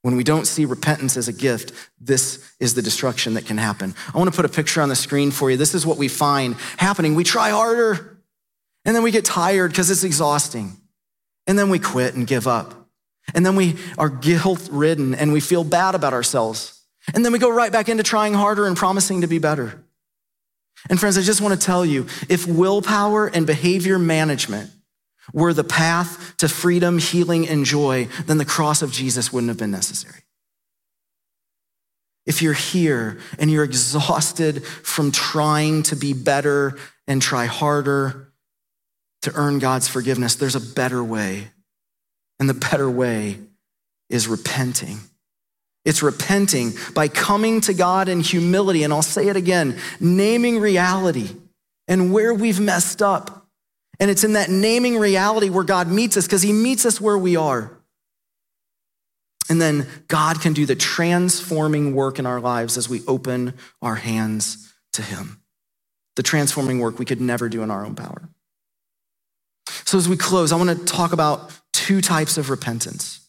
When 0.00 0.16
we 0.16 0.24
don't 0.24 0.46
see 0.46 0.64
repentance 0.64 1.18
as 1.18 1.28
a 1.28 1.34
gift, 1.34 1.72
this 2.00 2.54
is 2.58 2.72
the 2.72 2.80
destruction 2.80 3.34
that 3.34 3.44
can 3.44 3.58
happen. 3.58 3.94
I 4.14 4.16
want 4.16 4.30
to 4.30 4.36
put 4.36 4.46
a 4.46 4.48
picture 4.48 4.80
on 4.80 4.88
the 4.88 4.96
screen 4.96 5.30
for 5.30 5.50
you. 5.50 5.58
This 5.58 5.74
is 5.74 5.84
what 5.84 5.98
we 5.98 6.08
find 6.08 6.56
happening. 6.78 7.14
We 7.14 7.24
try 7.24 7.50
harder, 7.50 8.18
and 8.86 8.96
then 8.96 9.02
we 9.02 9.10
get 9.10 9.26
tired 9.26 9.70
because 9.70 9.90
it's 9.90 10.04
exhausting. 10.04 10.78
And 11.46 11.58
then 11.58 11.68
we 11.68 11.78
quit 11.78 12.14
and 12.14 12.26
give 12.26 12.46
up. 12.46 12.88
And 13.34 13.44
then 13.44 13.54
we 13.54 13.76
are 13.98 14.08
guilt 14.08 14.66
ridden 14.70 15.14
and 15.14 15.30
we 15.32 15.40
feel 15.40 15.64
bad 15.64 15.94
about 15.94 16.14
ourselves. 16.14 16.83
And 17.12 17.24
then 17.24 17.32
we 17.32 17.38
go 17.38 17.50
right 17.50 17.72
back 17.72 17.88
into 17.88 18.02
trying 18.02 18.34
harder 18.34 18.66
and 18.66 18.76
promising 18.76 19.20
to 19.20 19.26
be 19.26 19.38
better. 19.38 19.84
And 20.88 20.98
friends, 20.98 21.18
I 21.18 21.22
just 21.22 21.40
want 21.40 21.58
to 21.58 21.66
tell 21.66 21.84
you 21.84 22.06
if 22.28 22.46
willpower 22.46 23.26
and 23.26 23.46
behavior 23.46 23.98
management 23.98 24.70
were 25.32 25.54
the 25.54 25.64
path 25.64 26.36
to 26.38 26.48
freedom, 26.48 26.98
healing, 26.98 27.48
and 27.48 27.64
joy, 27.64 28.08
then 28.26 28.38
the 28.38 28.44
cross 28.44 28.82
of 28.82 28.92
Jesus 28.92 29.32
wouldn't 29.32 29.48
have 29.48 29.58
been 29.58 29.70
necessary. 29.70 30.20
If 32.26 32.40
you're 32.40 32.52
here 32.54 33.18
and 33.38 33.50
you're 33.50 33.64
exhausted 33.64 34.64
from 34.64 35.12
trying 35.12 35.82
to 35.84 35.96
be 35.96 36.12
better 36.12 36.76
and 37.06 37.20
try 37.20 37.46
harder 37.46 38.32
to 39.22 39.32
earn 39.34 39.58
God's 39.58 39.88
forgiveness, 39.88 40.34
there's 40.34 40.54
a 40.54 40.60
better 40.60 41.02
way. 41.02 41.48
And 42.40 42.48
the 42.48 42.54
better 42.54 42.90
way 42.90 43.38
is 44.10 44.26
repenting. 44.26 44.98
It's 45.84 46.02
repenting 46.02 46.72
by 46.94 47.08
coming 47.08 47.60
to 47.62 47.74
God 47.74 48.08
in 48.08 48.20
humility. 48.20 48.84
And 48.84 48.92
I'll 48.92 49.02
say 49.02 49.28
it 49.28 49.36
again 49.36 49.78
naming 50.00 50.58
reality 50.58 51.30
and 51.86 52.12
where 52.12 52.32
we've 52.32 52.60
messed 52.60 53.02
up. 53.02 53.46
And 54.00 54.10
it's 54.10 54.24
in 54.24 54.32
that 54.32 54.50
naming 54.50 54.98
reality 54.98 55.50
where 55.50 55.64
God 55.64 55.88
meets 55.88 56.16
us 56.16 56.26
because 56.26 56.42
he 56.42 56.52
meets 56.52 56.86
us 56.86 57.00
where 57.00 57.18
we 57.18 57.36
are. 57.36 57.70
And 59.50 59.60
then 59.60 59.86
God 60.08 60.40
can 60.40 60.54
do 60.54 60.64
the 60.64 60.74
transforming 60.74 61.94
work 61.94 62.18
in 62.18 62.24
our 62.24 62.40
lives 62.40 62.78
as 62.78 62.88
we 62.88 63.02
open 63.06 63.54
our 63.82 63.96
hands 63.96 64.72
to 64.94 65.02
him. 65.02 65.42
The 66.16 66.22
transforming 66.22 66.78
work 66.78 66.98
we 66.98 67.04
could 67.04 67.20
never 67.20 67.48
do 67.48 67.62
in 67.62 67.70
our 67.70 67.84
own 67.84 67.94
power. 67.94 68.28
So, 69.84 69.98
as 69.98 70.08
we 70.08 70.16
close, 70.16 70.50
I 70.50 70.56
want 70.56 70.70
to 70.70 70.84
talk 70.84 71.12
about 71.12 71.52
two 71.72 72.00
types 72.00 72.38
of 72.38 72.50
repentance 72.50 73.20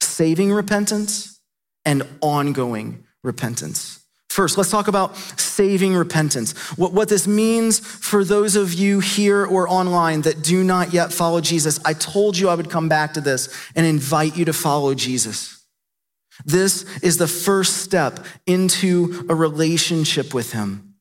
saving 0.00 0.52
repentance 0.52 1.39
and 1.84 2.02
ongoing 2.20 3.04
repentance. 3.22 4.00
First, 4.30 4.56
let's 4.56 4.70
talk 4.70 4.86
about 4.86 5.16
saving 5.16 5.94
repentance. 5.94 6.56
What, 6.78 6.92
what 6.92 7.08
this 7.08 7.26
means 7.26 7.80
for 7.80 8.24
those 8.24 8.54
of 8.54 8.72
you 8.72 9.00
here 9.00 9.44
or 9.44 9.68
online 9.68 10.22
that 10.22 10.42
do 10.42 10.62
not 10.62 10.92
yet 10.92 11.12
follow 11.12 11.40
Jesus. 11.40 11.80
I 11.84 11.94
told 11.94 12.38
you 12.38 12.48
I 12.48 12.54
would 12.54 12.70
come 12.70 12.88
back 12.88 13.14
to 13.14 13.20
this 13.20 13.48
and 13.74 13.84
invite 13.84 14.36
you 14.36 14.44
to 14.44 14.52
follow 14.52 14.94
Jesus. 14.94 15.64
This 16.44 16.84
is 17.00 17.16
the 17.16 17.26
first 17.26 17.78
step 17.78 18.24
into 18.46 19.26
a 19.28 19.34
relationship 19.34 20.32
with 20.32 20.52
Him. 20.52 20.94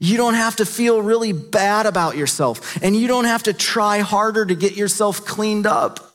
You 0.00 0.16
don't 0.16 0.34
have 0.34 0.56
to 0.56 0.64
feel 0.64 1.02
really 1.02 1.32
bad 1.32 1.86
about 1.86 2.16
yourself, 2.16 2.80
and 2.82 2.94
you 2.94 3.08
don't 3.08 3.24
have 3.24 3.42
to 3.44 3.52
try 3.52 3.98
harder 3.98 4.46
to 4.46 4.54
get 4.54 4.76
yourself 4.76 5.26
cleaned 5.26 5.66
up. 5.66 6.07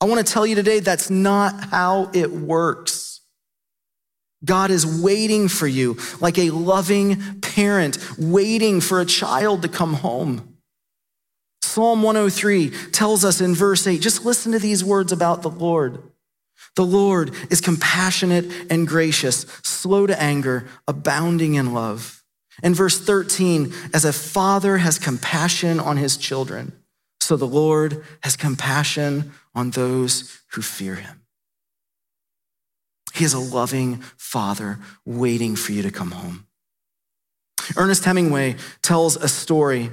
I 0.00 0.04
want 0.04 0.24
to 0.24 0.32
tell 0.32 0.46
you 0.46 0.54
today 0.54 0.80
that's 0.80 1.10
not 1.10 1.64
how 1.70 2.10
it 2.14 2.30
works. 2.30 3.20
God 4.44 4.70
is 4.70 4.86
waiting 5.02 5.48
for 5.48 5.66
you 5.66 5.96
like 6.20 6.38
a 6.38 6.50
loving 6.50 7.40
parent 7.40 7.98
waiting 8.18 8.80
for 8.80 9.00
a 9.00 9.04
child 9.04 9.62
to 9.62 9.68
come 9.68 9.94
home. 9.94 10.56
Psalm 11.62 12.02
103 12.02 12.70
tells 12.92 13.24
us 13.24 13.40
in 13.40 13.54
verse 13.54 13.86
8 13.86 14.00
just 14.00 14.24
listen 14.24 14.52
to 14.52 14.58
these 14.58 14.84
words 14.84 15.10
about 15.10 15.42
the 15.42 15.50
Lord. 15.50 16.02
The 16.76 16.86
Lord 16.86 17.34
is 17.50 17.60
compassionate 17.60 18.46
and 18.70 18.86
gracious, 18.86 19.46
slow 19.64 20.06
to 20.06 20.22
anger, 20.22 20.68
abounding 20.86 21.54
in 21.54 21.74
love. 21.74 22.22
In 22.62 22.74
verse 22.74 22.98
13, 23.00 23.72
as 23.92 24.04
a 24.04 24.12
father 24.12 24.78
has 24.78 24.98
compassion 24.98 25.80
on 25.80 25.96
his 25.96 26.16
children, 26.16 26.72
so 27.28 27.36
the 27.36 27.46
Lord 27.46 28.02
has 28.22 28.38
compassion 28.38 29.32
on 29.54 29.72
those 29.72 30.40
who 30.52 30.62
fear 30.62 30.94
him. 30.94 31.20
He 33.12 33.22
is 33.22 33.34
a 33.34 33.38
loving 33.38 33.98
father 34.16 34.78
waiting 35.04 35.54
for 35.54 35.72
you 35.72 35.82
to 35.82 35.90
come 35.90 36.12
home. 36.12 36.46
Ernest 37.76 38.06
Hemingway 38.06 38.56
tells 38.80 39.16
a 39.16 39.28
story 39.28 39.90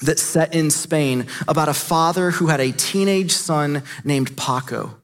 that's 0.00 0.22
set 0.22 0.54
in 0.54 0.70
Spain 0.70 1.26
about 1.46 1.68
a 1.68 1.74
father 1.74 2.30
who 2.30 2.46
had 2.46 2.60
a 2.60 2.72
teenage 2.72 3.32
son 3.32 3.82
named 4.02 4.34
Paco. 4.34 5.02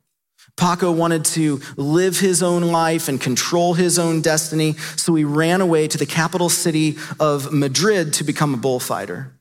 Paco 0.56 0.90
wanted 0.90 1.26
to 1.26 1.60
live 1.76 2.20
his 2.20 2.42
own 2.42 2.62
life 2.62 3.06
and 3.06 3.20
control 3.20 3.74
his 3.74 3.98
own 3.98 4.22
destiny, 4.22 4.76
so 4.96 5.14
he 5.14 5.24
ran 5.24 5.60
away 5.60 5.88
to 5.88 5.98
the 5.98 6.06
capital 6.06 6.48
city 6.48 6.96
of 7.18 7.52
Madrid 7.52 8.14
to 8.14 8.24
become 8.24 8.54
a 8.54 8.56
bullfighter. 8.56 9.34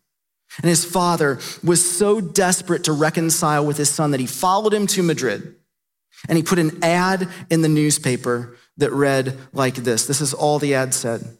And 0.62 0.69
his 0.69 0.86
father 0.86 1.39
was 1.63 1.98
so 1.98 2.19
desperate 2.19 2.84
to 2.86 2.91
reconcile 2.91 3.65
with 3.65 3.78
his 3.78 3.89
son 3.89 4.12
that 4.12 4.19
he 4.19 4.26
followed 4.26 4.74
him 4.74 4.88
to 4.88 5.04
Madrid. 5.04 5.56
And 6.28 6.38
he 6.38 6.43
put 6.43 6.60
an 6.60 6.84
ad 6.84 7.30
in 7.50 7.62
the 7.62 7.69
newspaper 7.69 8.58
that 8.78 8.91
read 8.91 9.38
like 9.54 9.76
this 9.76 10.06
This 10.06 10.22
is 10.22 10.34
all 10.34 10.60
the 10.60 10.76
ad 10.76 10.93
said 10.93 11.38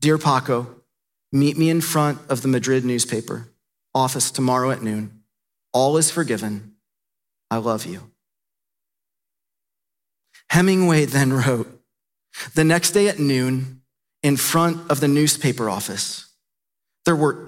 Dear 0.00 0.18
Paco, 0.18 0.74
meet 1.32 1.56
me 1.56 1.70
in 1.70 1.80
front 1.80 2.18
of 2.28 2.42
the 2.42 2.48
Madrid 2.48 2.84
newspaper 2.84 3.48
office 3.94 4.30
tomorrow 4.30 4.70
at 4.70 4.82
noon. 4.82 5.22
All 5.72 5.96
is 5.96 6.10
forgiven. 6.10 6.74
I 7.50 7.56
love 7.56 7.86
you. 7.86 8.10
Hemingway 10.50 11.04
then 11.04 11.32
wrote, 11.32 11.80
the 12.54 12.64
next 12.64 12.92
day 12.92 13.08
at 13.08 13.18
noon, 13.18 13.82
in 14.22 14.36
front 14.36 14.90
of 14.90 15.00
the 15.00 15.08
newspaper 15.08 15.70
office, 15.70 16.32
there 17.04 17.16
were 17.16 17.42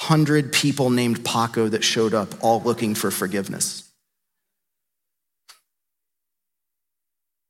800 0.00 0.52
people 0.52 0.90
named 0.90 1.24
Paco 1.24 1.68
that 1.68 1.82
showed 1.82 2.14
up, 2.14 2.28
all 2.42 2.60
looking 2.60 2.94
for 2.94 3.10
forgiveness. 3.10 3.90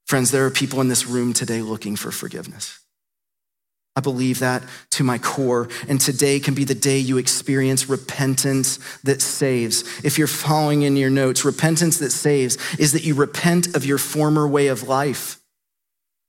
Friends, 0.06 0.30
there 0.30 0.46
are 0.46 0.50
people 0.50 0.80
in 0.80 0.88
this 0.88 1.06
room 1.06 1.32
today 1.32 1.60
looking 1.62 1.96
for 1.96 2.12
forgiveness. 2.12 2.78
I 3.96 4.00
believe 4.00 4.40
that 4.40 4.62
to 4.90 5.02
my 5.02 5.18
core. 5.18 5.68
And 5.88 6.00
today 6.00 6.38
can 6.38 6.54
be 6.54 6.64
the 6.64 6.74
day 6.74 6.98
you 6.98 7.16
experience 7.16 7.88
repentance 7.88 8.78
that 9.02 9.22
saves. 9.22 9.82
If 10.04 10.18
you're 10.18 10.26
following 10.26 10.82
in 10.82 10.96
your 10.96 11.10
notes, 11.10 11.44
repentance 11.44 11.98
that 11.98 12.10
saves 12.12 12.58
is 12.78 12.92
that 12.92 13.04
you 13.04 13.14
repent 13.14 13.74
of 13.74 13.86
your 13.86 13.98
former 13.98 14.46
way 14.46 14.68
of 14.68 14.86
life 14.86 15.40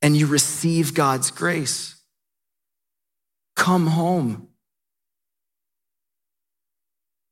and 0.02 0.16
you 0.16 0.28
receive 0.28 0.94
God's 0.94 1.30
grace. 1.30 1.96
Come 3.56 3.88
home. 3.88 4.47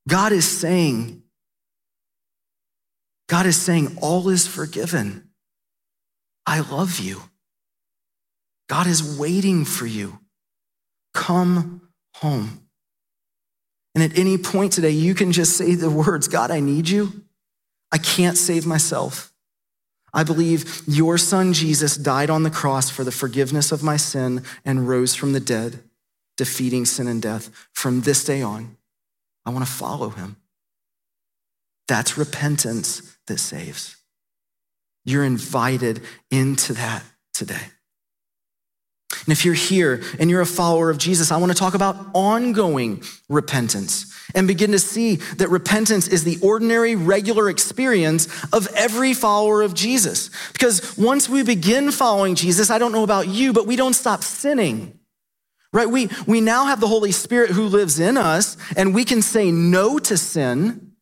God 0.07 0.31
is 0.31 0.47
saying, 0.47 1.23
God 3.27 3.45
is 3.45 3.59
saying, 3.59 3.97
all 4.01 4.29
is 4.29 4.47
forgiven. 4.47 5.29
I 6.45 6.59
love 6.59 6.99
you. 6.99 7.21
God 8.69 8.87
is 8.87 9.17
waiting 9.17 9.65
for 9.65 9.85
you. 9.85 10.19
Come 11.13 11.89
home. 12.15 12.61
And 13.95 14.03
at 14.03 14.17
any 14.17 14.37
point 14.37 14.73
today, 14.73 14.91
you 14.91 15.15
can 15.15 15.31
just 15.31 15.57
say 15.57 15.73
the 15.73 15.89
words 15.89 16.27
God, 16.27 16.51
I 16.51 16.59
need 16.59 16.89
you. 16.89 17.23
I 17.91 17.97
can't 17.97 18.37
save 18.37 18.65
myself. 18.65 19.31
I 20.13 20.23
believe 20.23 20.81
your 20.87 21.17
son 21.17 21.53
Jesus 21.53 21.97
died 21.97 22.29
on 22.29 22.43
the 22.43 22.49
cross 22.49 22.89
for 22.89 23.03
the 23.03 23.11
forgiveness 23.11 23.71
of 23.71 23.83
my 23.83 23.97
sin 23.97 24.43
and 24.63 24.87
rose 24.87 25.15
from 25.15 25.33
the 25.33 25.39
dead, 25.39 25.83
defeating 26.37 26.85
sin 26.85 27.07
and 27.07 27.21
death. 27.21 27.49
From 27.73 28.01
this 28.01 28.23
day 28.23 28.41
on, 28.41 28.77
I 29.45 29.51
want 29.51 29.65
to 29.65 29.71
follow 29.71 30.09
him. 30.09 30.37
That's 31.87 32.17
repentance 32.17 33.17
that 33.27 33.39
saves. 33.39 33.95
You're 35.03 35.23
invited 35.23 36.01
into 36.31 36.73
that 36.73 37.03
today. 37.33 37.71
And 39.11 39.31
if 39.31 39.45
you're 39.45 39.53
here 39.53 40.03
and 40.19 40.29
you're 40.29 40.41
a 40.41 40.45
follower 40.45 40.89
of 40.89 40.97
Jesus, 40.97 41.31
I 41.31 41.37
want 41.37 41.51
to 41.51 41.57
talk 41.57 41.73
about 41.73 41.95
ongoing 42.13 43.03
repentance 43.29 44.13
and 44.33 44.47
begin 44.47 44.71
to 44.71 44.79
see 44.79 45.15
that 45.37 45.49
repentance 45.49 46.07
is 46.07 46.23
the 46.23 46.37
ordinary, 46.41 46.95
regular 46.95 47.49
experience 47.49 48.27
of 48.51 48.67
every 48.75 49.13
follower 49.13 49.61
of 49.61 49.73
Jesus. 49.73 50.29
Because 50.53 50.97
once 50.97 51.29
we 51.29 51.43
begin 51.43 51.91
following 51.91 52.35
Jesus, 52.35 52.69
I 52.69 52.77
don't 52.77 52.91
know 52.91 53.03
about 53.03 53.27
you, 53.27 53.53
but 53.53 53.67
we 53.67 53.75
don't 53.75 53.93
stop 53.93 54.23
sinning. 54.23 54.99
Right? 55.75 55.89
We, 55.89 56.07
we 56.25 56.39
now 56.39 56.67
have 56.67 56.79
the 56.79 56.87
Holy 56.87 57.11
Spirit 57.11 57.51
who 57.51 57.63
lives 57.63 57.99
in 57.99 58.15
us, 58.15 58.55
and 58.77 58.95
we 58.95 59.03
can 59.03 59.21
say 59.21 59.51
no 59.51 59.99
to 59.99 60.15
sin, 60.15 60.93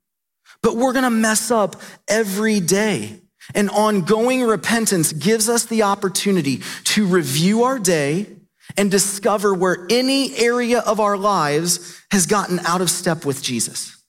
but 0.64 0.76
we're 0.76 0.94
gonna 0.94 1.12
mess 1.12 1.52
up 1.52 1.76
every 2.08 2.60
day. 2.60 3.20
And 3.54 3.70
ongoing 3.70 4.42
repentance 4.42 5.14
gives 5.14 5.48
us 5.48 5.66
the 5.66 5.84
opportunity 5.84 6.64
to 6.86 7.06
review 7.06 7.66
our 7.66 7.78
day 7.78 8.26
and 8.76 8.90
discover 8.90 9.54
where 9.54 9.86
any 9.92 10.36
area 10.38 10.80
of 10.80 11.00
our 11.00 11.18
lives 11.18 12.02
has 12.10 12.26
gotten 12.26 12.60
out 12.62 12.82
of 12.82 12.90
step 12.90 13.26
with 13.26 13.44
Jesus. 13.44 14.04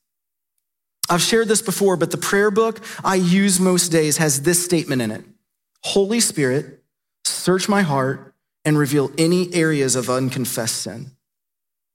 I've 1.10 1.20
shared 1.20 1.48
this 1.48 1.60
before, 1.60 1.98
but 1.98 2.10
the 2.10 2.16
prayer 2.16 2.50
book 2.50 2.80
I 3.04 3.16
use 3.16 3.60
most 3.60 3.90
days 3.90 4.16
has 4.16 4.40
this 4.40 4.64
statement 4.64 5.02
in 5.02 5.10
it 5.10 5.24
Holy 5.82 6.20
Spirit, 6.20 6.82
search 7.22 7.68
my 7.68 7.82
heart 7.82 8.33
and 8.64 8.78
reveal 8.78 9.10
any 9.18 9.52
areas 9.54 9.96
of 9.96 10.08
unconfessed 10.08 10.82
sin. 10.82 11.10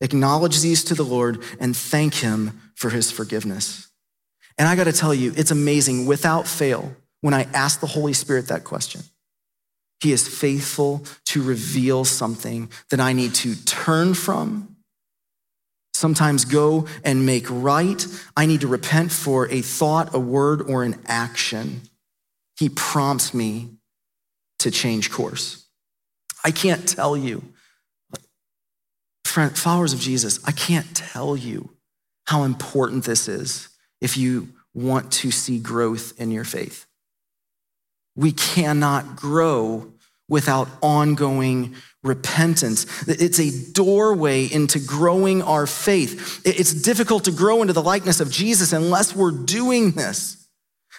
Acknowledge 0.02 0.62
these 0.62 0.84
to 0.86 0.96
the 0.96 1.04
Lord 1.04 1.44
and 1.60 1.76
thank 1.76 2.16
Him 2.16 2.60
for 2.76 2.90
His 2.90 3.12
forgiveness. 3.12 3.90
And 4.58 4.68
I 4.68 4.76
got 4.76 4.86
to 4.86 4.94
tell 4.94 5.14
you, 5.14 5.34
it's 5.36 5.52
amazing 5.52 6.06
without 6.06 6.48
fail 6.48 6.96
when 7.22 7.34
I 7.34 7.44
ask 7.54 7.80
the 7.80 7.88
Holy 7.88 8.14
Spirit 8.14 8.48
that 8.48 8.64
question. 8.64 9.02
He 10.02 10.12
is 10.14 10.28
faithful 10.28 11.04
to 11.26 11.42
reveal 11.42 12.06
something 12.06 12.70
that 12.90 13.00
I 13.00 13.14
need 13.14 13.36
to 13.36 13.56
turn 13.66 14.14
from, 14.14 14.78
sometimes 15.94 16.46
go 16.46 16.88
and 17.04 17.26
make 17.26 17.46
right. 17.50 18.06
I 18.38 18.46
need 18.46 18.62
to 18.62 18.68
repent 18.68 19.12
for 19.12 19.50
a 19.50 19.62
thought, 19.62 20.16
a 20.16 20.20
word, 20.20 20.62
or 20.62 20.84
an 20.84 21.02
action. 21.08 21.82
He 22.58 22.70
prompts 22.70 23.34
me 23.34 23.72
to 24.60 24.72
change 24.72 25.12
course. 25.12 25.69
I 26.44 26.52
can't 26.52 26.88
tell 26.88 27.18
you, 27.18 27.44
friend, 29.26 29.58
followers 29.58 29.94
of 29.94 30.00
Jesus, 30.00 30.40
I 30.46 30.52
can't 30.52 30.96
tell 30.96 31.36
you 31.36 31.70
how 32.28 32.44
important 32.44 33.04
this 33.04 33.28
is 33.28 33.70
if 34.02 34.18
you 34.18 34.50
want 34.74 35.12
to 35.12 35.32
see 35.32 35.60
growth 35.60 36.14
in 36.20 36.32
your 36.32 36.44
faith. 36.44 36.86
We 38.16 38.32
cannot 38.32 39.16
grow 39.16 39.94
without 40.28 40.68
ongoing 40.82 41.76
repentance. 42.04 42.86
It's 43.08 43.40
a 43.40 43.72
doorway 43.74 44.46
into 44.46 44.80
growing 44.80 45.42
our 45.42 45.68
faith. 45.68 46.42
It's 46.46 46.74
difficult 46.74 47.26
to 47.26 47.32
grow 47.32 47.62
into 47.62 47.74
the 47.74 47.82
likeness 47.82 48.20
of 48.20 48.32
Jesus 48.32 48.72
unless 48.72 49.16
we're 49.16 49.32
doing 49.32 49.92
this. 49.92 50.39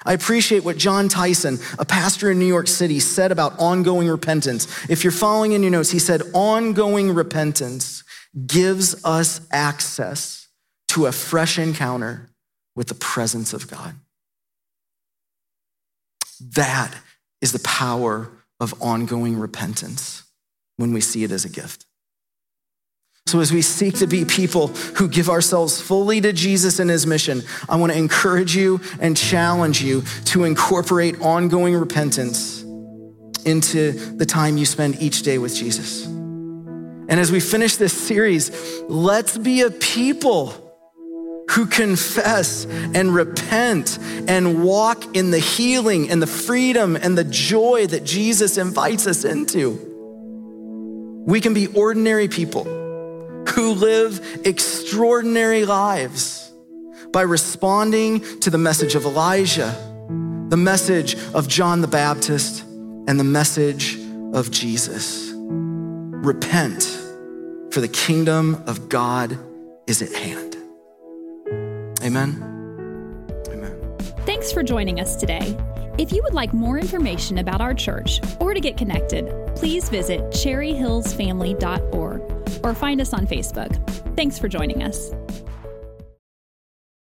I 0.04 0.14
appreciate 0.14 0.64
what 0.64 0.78
Jon 0.78 1.08
Tyson, 1.08 1.58
a 1.78 1.84
pastor 1.84 2.30
in 2.30 2.38
New 2.38 2.46
York 2.46 2.66
City, 2.66 3.00
said 3.00 3.32
about 3.32 3.58
ongoing 3.58 4.08
repentance. 4.08 4.66
If 4.88 5.04
you're 5.04 5.10
following 5.10 5.52
in 5.52 5.62
your 5.62 5.70
notes, 5.70 5.90
he 5.90 5.98
said, 5.98 6.22
ongoing 6.32 7.14
repentance 7.14 8.02
gives 8.46 9.04
us 9.04 9.40
access 9.52 10.48
to 10.88 11.06
a 11.06 11.12
fresh 11.12 11.58
encounter 11.58 12.30
with 12.74 12.88
the 12.88 12.94
presence 12.94 13.52
of 13.52 13.68
God. 13.68 13.94
That 16.40 16.94
is 17.42 17.52
the 17.52 17.58
power 17.58 18.30
of 18.58 18.74
ongoing 18.80 19.38
repentance 19.38 20.22
when 20.76 20.92
we 20.92 21.00
see 21.00 21.24
it 21.24 21.30
as 21.30 21.44
a 21.44 21.50
gift. 21.50 21.84
So, 23.26 23.38
as 23.38 23.52
we 23.52 23.62
seek 23.62 23.94
to 23.98 24.08
be 24.08 24.24
people 24.24 24.68
who 24.68 25.06
give 25.06 25.28
ourselves 25.28 25.80
fully 25.80 26.20
to 26.20 26.32
Jesus 26.32 26.80
and 26.80 26.90
his 26.90 27.06
mission, 27.06 27.42
I 27.68 27.76
want 27.76 27.92
to 27.92 27.98
encourage 27.98 28.56
you 28.56 28.80
and 28.98 29.16
challenge 29.16 29.80
you 29.80 30.02
to 30.26 30.42
incorporate 30.42 31.20
ongoing 31.20 31.76
repentance 31.76 32.62
into 33.44 33.92
the 33.92 34.26
time 34.26 34.56
you 34.56 34.66
spend 34.66 35.00
each 35.00 35.22
day 35.22 35.38
with 35.38 35.54
Jesus. 35.54 36.06
And 36.06 37.12
as 37.12 37.30
we 37.30 37.38
finish 37.38 37.76
this 37.76 37.92
series, 37.92 38.50
let's 38.88 39.38
be 39.38 39.60
a 39.60 39.70
people 39.70 40.54
who 41.50 41.66
confess 41.66 42.64
and 42.64 43.14
repent 43.14 43.98
and 44.28 44.64
walk 44.64 45.16
in 45.16 45.30
the 45.30 45.38
healing 45.38 46.10
and 46.10 46.20
the 46.20 46.26
freedom 46.26 46.96
and 46.96 47.16
the 47.16 47.24
joy 47.24 47.86
that 47.88 48.02
Jesus 48.02 48.58
invites 48.58 49.06
us 49.06 49.24
into. 49.24 49.86
We 51.26 51.40
can 51.40 51.54
be 51.54 51.68
ordinary 51.68 52.26
people 52.26 52.79
who 53.50 53.74
live 53.74 54.40
extraordinary 54.44 55.64
lives 55.64 56.52
by 57.12 57.22
responding 57.22 58.20
to 58.40 58.50
the 58.50 58.58
message 58.58 58.94
of 58.94 59.04
Elijah, 59.04 59.74
the 60.48 60.56
message 60.56 61.16
of 61.34 61.48
John 61.48 61.80
the 61.80 61.88
Baptist, 61.88 62.62
and 62.62 63.18
the 63.18 63.24
message 63.24 63.98
of 64.32 64.50
Jesus. 64.50 65.32
Repent, 65.34 66.84
for 67.70 67.80
the 67.80 67.88
kingdom 67.88 68.62
of 68.66 68.88
God 68.88 69.38
is 69.86 70.02
at 70.02 70.12
hand. 70.12 70.56
Amen. 72.02 72.42
Amen. 73.48 73.96
Thanks 74.26 74.52
for 74.52 74.62
joining 74.62 75.00
us 75.00 75.16
today. 75.16 75.56
If 75.98 76.12
you 76.12 76.22
would 76.22 76.34
like 76.34 76.54
more 76.54 76.78
information 76.78 77.38
about 77.38 77.60
our 77.60 77.74
church 77.74 78.20
or 78.38 78.54
to 78.54 78.60
get 78.60 78.76
connected, 78.76 79.26
please 79.56 79.88
visit 79.88 80.20
cherryhillsfamily.org 80.30 82.29
or 82.62 82.74
find 82.74 83.00
us 83.00 83.12
on 83.12 83.26
Facebook. 83.26 83.74
Thanks 84.16 84.38
for 84.38 84.48
joining 84.48 84.82
us. 84.82 85.10